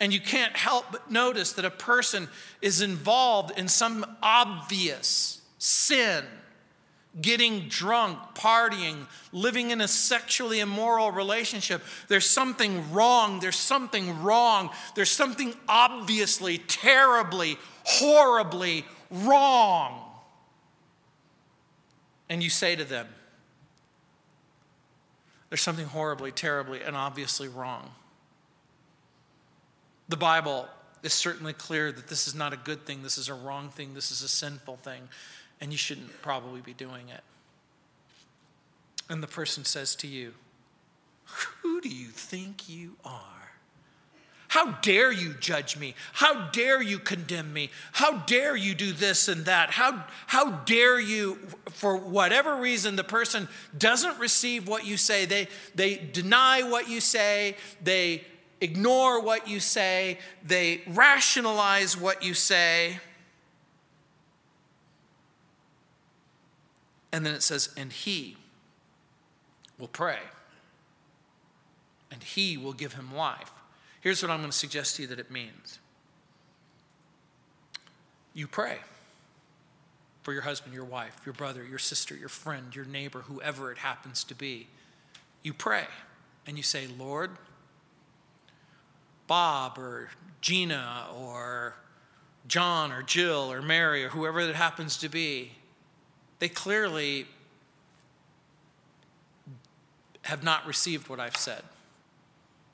[0.00, 2.26] And you can't help but notice that a person
[2.62, 6.24] is involved in some obvious sin
[7.20, 11.82] getting drunk, partying, living in a sexually immoral relationship.
[12.08, 13.40] There's something wrong.
[13.40, 14.70] There's something wrong.
[14.94, 20.04] There's something obviously, terribly, horribly wrong
[22.28, 23.06] and you say to them,
[25.50, 27.90] There's something horribly, terribly, and obviously wrong.
[30.08, 30.68] The Bible
[31.02, 33.94] is certainly clear that this is not a good thing, this is a wrong thing,
[33.94, 35.08] this is a sinful thing,
[35.60, 37.22] and you shouldn't probably be doing it.
[39.08, 40.34] And the person says to you,
[41.62, 43.20] Who do you think you are?
[44.54, 45.96] How dare you judge me?
[46.12, 47.70] How dare you condemn me?
[47.90, 49.72] How dare you do this and that?
[49.72, 51.34] How, how dare you,
[51.70, 55.24] for whatever reason, the person doesn't receive what you say.
[55.24, 57.56] They, they deny what you say.
[57.82, 58.22] They
[58.60, 60.20] ignore what you say.
[60.46, 63.00] They rationalize what you say.
[67.14, 68.36] And then it says, and he
[69.78, 70.18] will pray,
[72.10, 73.52] and he will give him life.
[74.00, 75.78] Here's what I'm going to suggest to you that it means
[78.34, 78.78] you pray
[80.24, 83.78] for your husband, your wife, your brother, your sister, your friend, your neighbor, whoever it
[83.78, 84.66] happens to be.
[85.44, 85.84] You pray
[86.48, 87.30] and you say, Lord,
[89.28, 90.10] Bob or
[90.40, 91.76] Gina or
[92.48, 95.52] John or Jill or Mary or whoever it happens to be,
[96.38, 97.26] they clearly
[100.22, 101.62] have not received what I've said.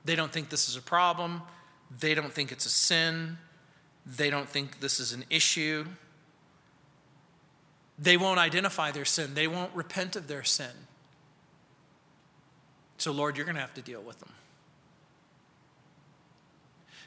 [0.04, 1.42] They don't think this is a problem.
[1.98, 3.38] They don't think it's a sin.
[4.06, 5.86] They don't think this is an issue.
[7.98, 9.34] They won't identify their sin.
[9.34, 10.70] They won't repent of their sin.
[12.96, 14.30] So, Lord, you're going to have to deal with them.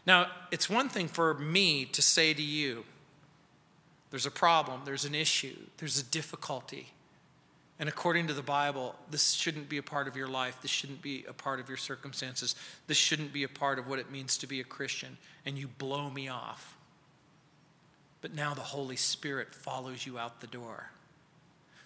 [0.05, 2.83] Now, it's one thing for me to say to you,
[4.13, 6.93] there's a problem, there's an issue, there's a difficulty.
[7.79, 10.61] And according to the Bible, this shouldn't be a part of your life.
[10.61, 12.55] This shouldn't be a part of your circumstances.
[12.85, 15.17] This shouldn't be a part of what it means to be a Christian.
[15.47, 16.77] And you blow me off.
[18.21, 20.91] But now the Holy Spirit follows you out the door.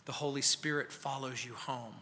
[0.03, 1.95] The Holy Spirit follows you home.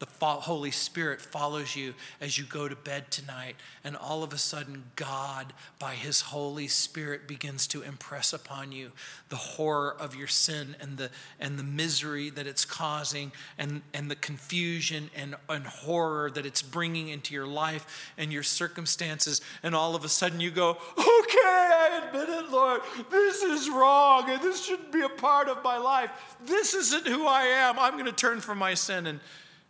[0.00, 4.38] The Holy Spirit follows you as you go to bed tonight, and all of a
[4.38, 8.90] sudden, God, by His Holy Spirit, begins to impress upon you
[9.28, 14.10] the horror of your sin and the, and the misery that it's causing, and, and
[14.10, 19.40] the confusion and, and horror that it's bringing into your life and your circumstances.
[19.62, 22.80] And all of a sudden, you go, Okay, I admit it, Lord.
[23.10, 26.10] This is wrong, and this shouldn't be a part of my life.
[26.44, 27.78] This isn't who I am.
[27.78, 29.20] I'm going to turn from my sin and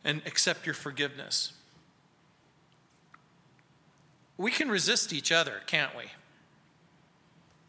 [0.05, 1.53] and accept your forgiveness.
[4.37, 6.05] We can resist each other, can't we?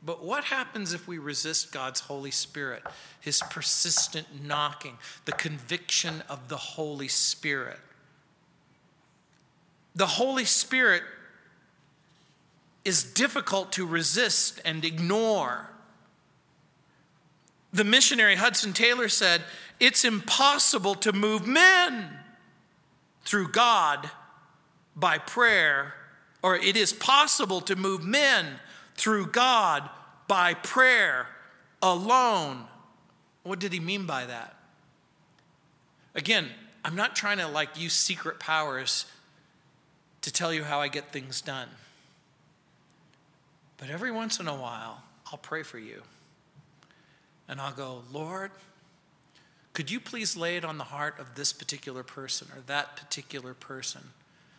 [0.03, 2.83] But what happens if we resist God's Holy Spirit,
[3.19, 7.79] His persistent knocking, the conviction of the Holy Spirit?
[9.95, 11.03] The Holy Spirit
[12.83, 15.71] is difficult to resist and ignore.
[17.73, 19.41] The missionary Hudson Taylor said,
[19.79, 22.19] It's impossible to move men
[23.25, 24.09] through God
[24.95, 25.95] by prayer,
[26.41, 28.45] or it is possible to move men
[28.95, 29.89] through God
[30.27, 31.27] by prayer
[31.81, 32.65] alone.
[33.43, 34.55] What did he mean by that?
[36.13, 36.49] Again,
[36.83, 39.05] I'm not trying to like use secret powers
[40.21, 41.69] to tell you how I get things done.
[43.77, 46.01] But every once in a while, I'll pray for you.
[47.47, 48.51] And I'll go, Lord,
[49.75, 53.53] could you please lay it on the heart of this particular person or that particular
[53.53, 54.01] person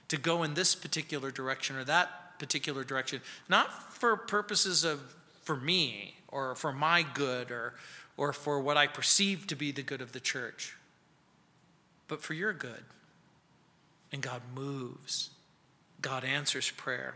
[0.09, 3.23] to go in this particular direction or that particular direction?
[3.49, 5.01] Not for purposes of
[5.43, 7.73] for me or for my good or,
[8.19, 10.77] or for what I perceive to be the good of the church,
[12.09, 12.85] but for your good.
[14.13, 15.31] And God moves,
[16.03, 17.15] God answers prayer.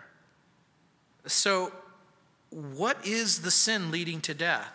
[1.27, 1.71] So,
[2.49, 4.73] what is the sin leading to death?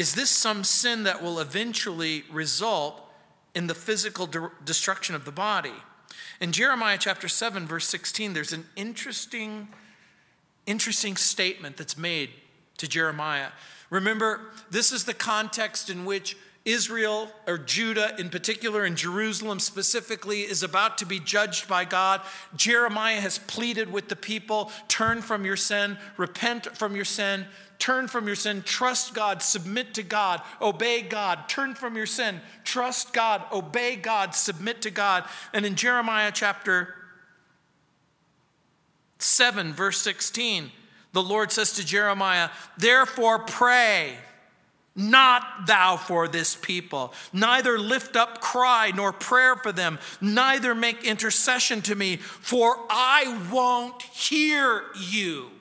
[0.00, 3.06] Is this some sin that will eventually result
[3.54, 5.74] in the physical de- destruction of the body?
[6.40, 9.68] In Jeremiah chapter 7, verse 16, there's an interesting,
[10.64, 12.30] interesting statement that's made
[12.78, 13.48] to Jeremiah.
[13.90, 14.40] Remember,
[14.70, 16.34] this is the context in which
[16.64, 22.22] Israel or Judah in particular, and Jerusalem specifically, is about to be judged by God.
[22.56, 27.44] Jeremiah has pleaded with the people turn from your sin, repent from your sin,
[27.80, 32.40] turn from your sin, trust God, submit to God, obey God, turn from your sin,
[32.62, 35.24] trust God, obey God, submit to God.
[35.52, 36.94] And in Jeremiah chapter
[39.18, 40.70] 7, verse 16,
[41.12, 44.16] the Lord says to Jeremiah, Therefore pray.
[44.96, 51.04] Not thou for this people, neither lift up cry nor prayer for them, neither make
[51.04, 55.52] intercession to me, for I won't hear you.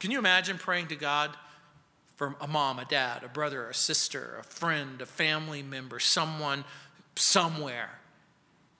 [0.00, 1.30] Can you imagine praying to God
[2.16, 6.64] for a mom, a dad, a brother, a sister, a friend, a family member, someone
[7.14, 7.90] somewhere,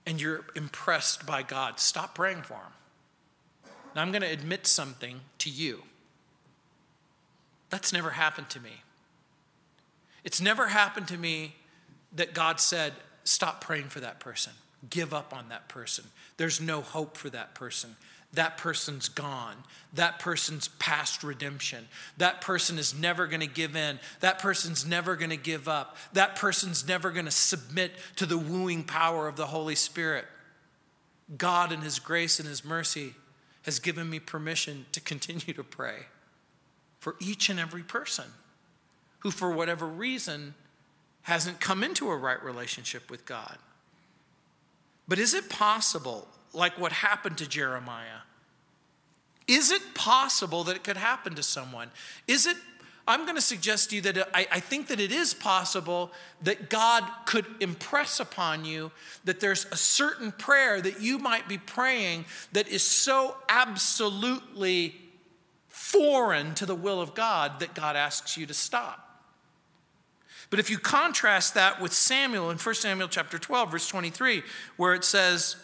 [0.07, 1.79] and you're impressed by God?
[1.79, 3.73] Stop praying for them.
[3.95, 5.83] Now, I'm going to admit something to you.
[7.69, 8.83] That's never happened to me.
[10.25, 11.55] It's never happened to me
[12.15, 12.95] that God said,
[13.25, 14.55] Stop praying for that person.
[14.89, 16.07] Give up on that person.
[16.39, 17.97] There's no hope for that person
[18.35, 19.57] that person's gone.
[19.95, 21.89] That person's past redemption.
[22.17, 23.99] That person is never going to give in.
[24.21, 25.97] That person's never going to give up.
[26.13, 30.27] That person's never going to submit to the wooing power of the Holy Spirit.
[31.37, 33.15] God, in His grace and His mercy,
[33.63, 36.07] has given me permission to continue to pray
[37.01, 38.27] for each and every person
[39.21, 40.55] who, for whatever reason,
[41.23, 43.59] hasn't come into a right relationship with God.
[45.09, 48.23] But is it possible like what happened to Jeremiah?
[49.47, 51.91] Is it possible that it could happen to someone?
[52.29, 52.57] Is it
[53.09, 56.71] I'm going to suggest to you that I, I, think that it is possible that
[56.71, 58.93] God could impress upon you
[59.25, 64.95] that there's a certain prayer that you might be praying that is so absolutely
[65.67, 69.25] foreign to the will of God that God asks you to stop.
[70.51, 74.43] But if you contrast that with Samuel in 1 Samuel chapter 12 verse 23
[74.77, 75.57] where it says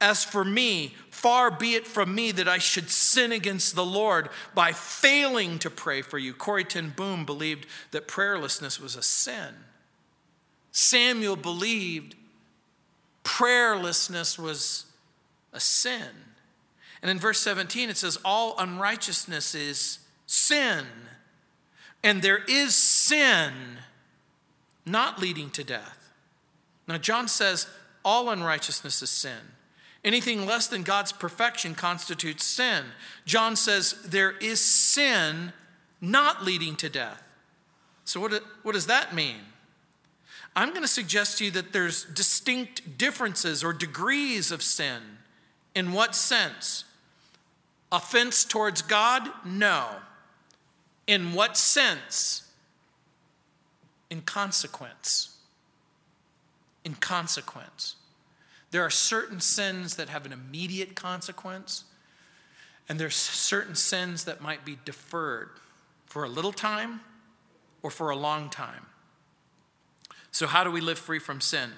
[0.00, 4.28] as for me, far be it from me that I should sin against the Lord
[4.54, 6.32] by failing to pray for you.
[6.34, 9.54] Corrie ten Boom believed that prayerlessness was a sin.
[10.70, 12.14] Samuel believed
[13.24, 14.86] prayerlessness was
[15.52, 16.08] a sin.
[17.02, 20.84] And in verse 17, it says, All unrighteousness is sin.
[22.02, 23.52] And there is sin
[24.86, 26.12] not leading to death.
[26.86, 27.66] Now, John says,
[28.04, 29.57] All unrighteousness is sin.
[30.04, 32.84] Anything less than God's perfection constitutes sin.
[33.26, 35.52] John says there is sin
[36.00, 37.22] not leading to death.
[38.04, 39.40] So, what, what does that mean?
[40.56, 45.02] I'm going to suggest to you that there's distinct differences or degrees of sin.
[45.74, 46.84] In what sense?
[47.92, 49.28] Offense towards God?
[49.44, 49.86] No.
[51.06, 52.50] In what sense?
[54.10, 55.36] In consequence.
[56.84, 57.96] In consequence.
[58.70, 61.84] There are certain sins that have an immediate consequence,
[62.88, 65.50] and there's certain sins that might be deferred
[66.06, 67.00] for a little time
[67.82, 68.86] or for a long time.
[70.30, 71.70] So, how do we live free from sin?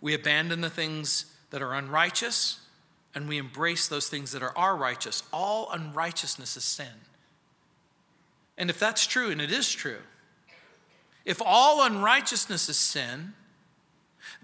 [0.00, 2.60] We abandon the things that are unrighteous
[3.14, 5.22] and we embrace those things that are, our righteous.
[5.32, 6.86] All unrighteousness is sin.
[8.58, 9.98] And if that's true, and it is true,
[11.24, 13.34] if all unrighteousness is sin,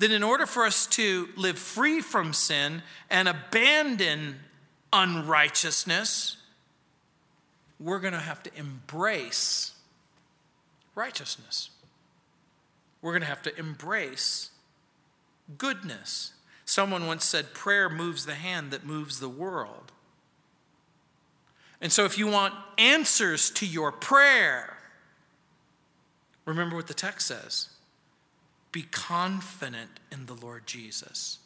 [0.00, 4.36] then in order for us to live free from sin and abandon
[4.94, 6.38] unrighteousness,
[7.78, 9.72] we're going to have to embrace
[10.94, 11.68] righteousness.
[13.02, 14.48] We're going to have to embrace
[15.58, 16.32] goodness.
[16.64, 19.92] Someone once said, Prayer moves the hand that moves the world.
[21.82, 24.78] And so, if you want answers to your prayer,
[26.46, 27.68] remember what the text says
[28.72, 31.38] be confident in the Lord Jesus.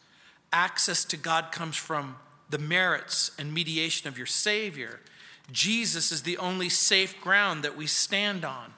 [0.52, 2.16] Access to God comes from
[2.50, 5.00] the merits and mediation of your Savior.
[5.50, 8.72] Jesus is the only safe ground that we stand on.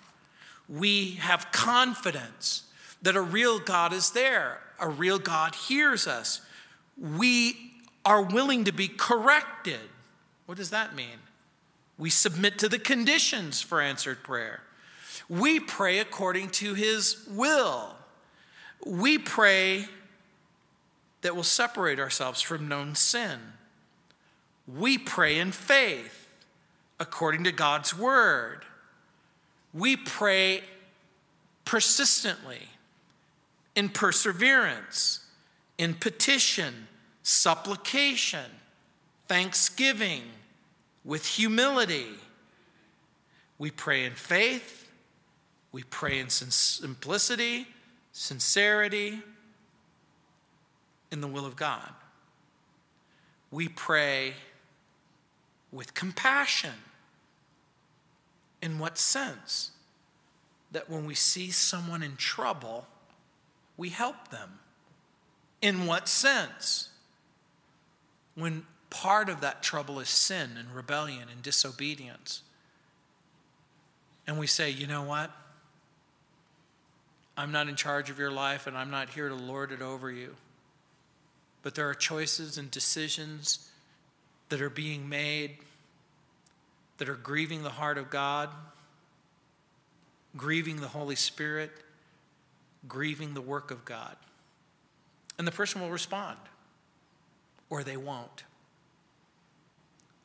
[0.69, 2.65] We have confidence
[3.03, 6.41] that a real God is there, a real God hears us.
[7.01, 7.73] We
[8.05, 9.81] are willing to be corrected.
[10.47, 11.19] What does that mean?
[11.99, 14.63] We submit to the conditions for answered prayer.
[15.29, 17.97] We pray according to His will
[18.85, 19.87] we pray
[21.23, 23.39] that we'll separate ourselves from known sin.
[24.67, 26.29] We pray in faith
[26.99, 28.65] according to God's word.
[29.73, 30.63] We pray
[31.65, 32.69] persistently,
[33.75, 35.27] in perseverance,
[35.79, 36.89] in petition,
[37.23, 38.51] supplication,
[39.27, 40.23] thanksgiving,
[41.05, 42.07] with humility.
[43.59, 44.91] We pray in faith,
[45.73, 47.67] we pray in simplicity,
[48.17, 49.21] sincerity
[51.13, 51.93] in the will of God.
[53.51, 54.33] We pray
[55.71, 56.73] with compassion.
[58.63, 59.73] In what sense?
[60.73, 62.87] That when we see someone in trouble,
[63.77, 64.61] we help them.
[65.61, 66.89] In what sense?
[68.35, 72.43] When part of that trouble is sin and rebellion and disobedience.
[74.27, 75.31] And we say, you know what?
[77.37, 80.11] I'm not in charge of your life and I'm not here to lord it over
[80.11, 80.35] you.
[81.63, 83.71] But there are choices and decisions
[84.49, 85.59] that are being made
[86.99, 88.49] that are grieving the heart of God,
[90.37, 91.71] grieving the Holy Spirit,
[92.89, 94.17] grieving the work of God.
[95.39, 96.39] And the person will respond,
[97.69, 98.45] or they won't.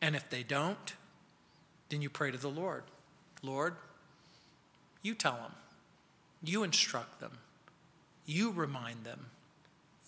[0.02, 0.94] And if they don't,
[1.90, 2.84] then you pray to the Lord
[3.44, 3.76] Lord,
[5.02, 5.52] you tell them.
[6.44, 7.38] You instruct them,
[8.26, 9.28] you remind them,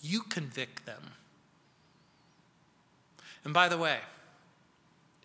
[0.02, 1.02] you convict them.
[3.46, 4.00] And by the way,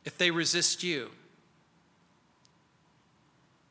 [0.05, 1.11] if they resist you,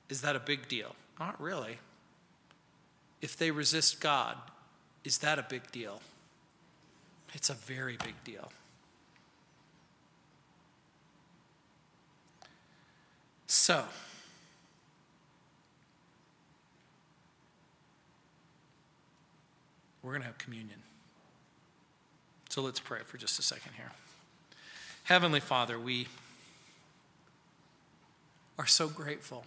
[0.10, 0.96] is that a big deal?
[1.20, 1.80] Not really.
[3.22, 4.38] If they resist God,
[5.04, 6.02] is that a big deal?
[7.34, 8.52] It's a very big deal.
[13.48, 13.86] So,
[20.08, 20.80] we're going to have communion.
[22.48, 23.92] So let's pray for just a second here.
[25.04, 26.08] Heavenly Father, we
[28.58, 29.44] are so grateful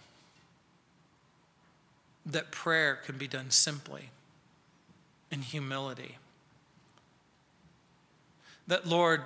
[2.26, 4.11] that prayer can be done simply
[5.30, 6.18] in humility.
[8.66, 9.22] That, Lord,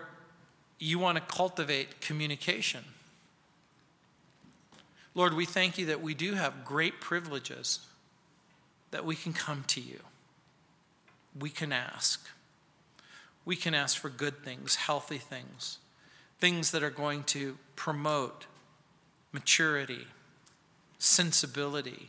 [0.78, 2.84] you want to cultivate communication.
[5.16, 7.80] Lord, we thank you that we do have great privileges,
[8.92, 9.98] that we can come to you.
[11.38, 12.26] We can ask.
[13.44, 15.78] We can ask for good things, healthy things,
[16.38, 18.46] things that are going to promote
[19.32, 20.06] maturity,
[20.98, 22.08] sensibility,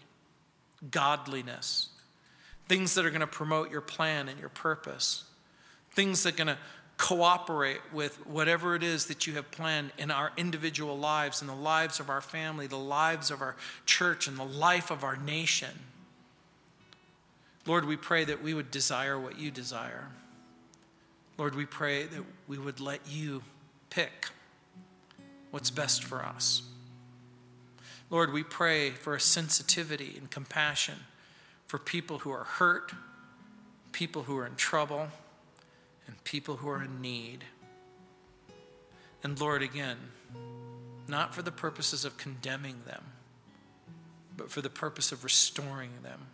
[0.91, 1.89] godliness,
[2.67, 5.25] things that are going to promote your plan and your purpose,
[5.91, 6.57] things that are going to
[6.97, 11.55] cooperate with whatever it is that you have planned in our individual lives, in the
[11.55, 13.55] lives of our family, the lives of our
[13.85, 15.71] church, and the life of our nation.
[17.65, 20.09] Lord, we pray that we would desire what you desire.
[21.37, 23.43] Lord, we pray that we would let you
[23.89, 24.27] pick
[25.51, 26.61] what's best for us.
[28.09, 30.95] Lord, we pray for a sensitivity and compassion
[31.67, 32.93] for people who are hurt,
[33.91, 35.07] people who are in trouble,
[36.07, 37.45] and people who are in need.
[39.23, 39.97] And Lord, again,
[41.07, 43.03] not for the purposes of condemning them,
[44.37, 46.27] but for the purpose of restoring them,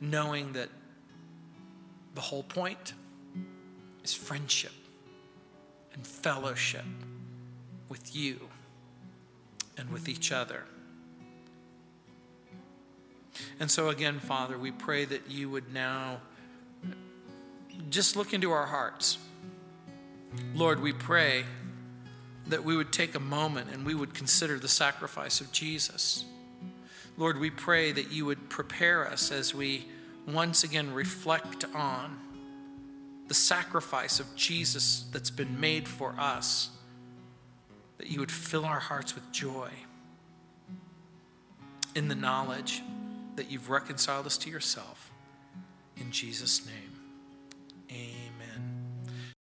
[0.00, 0.68] knowing that
[2.14, 2.94] the whole point
[4.02, 4.72] is friendship
[5.94, 6.84] and fellowship
[7.88, 8.48] with you
[9.76, 10.64] and with each other.
[13.58, 16.20] And so, again, Father, we pray that you would now
[17.88, 19.18] just look into our hearts.
[20.54, 21.44] Lord, we pray
[22.46, 26.24] that we would take a moment and we would consider the sacrifice of Jesus.
[27.20, 29.84] Lord, we pray that you would prepare us as we
[30.26, 32.18] once again reflect on
[33.28, 36.70] the sacrifice of Jesus that's been made for us,
[37.98, 39.68] that you would fill our hearts with joy
[41.94, 42.80] in the knowledge
[43.36, 45.10] that you've reconciled us to yourself.
[45.98, 47.00] In Jesus' name,
[47.90, 48.29] amen.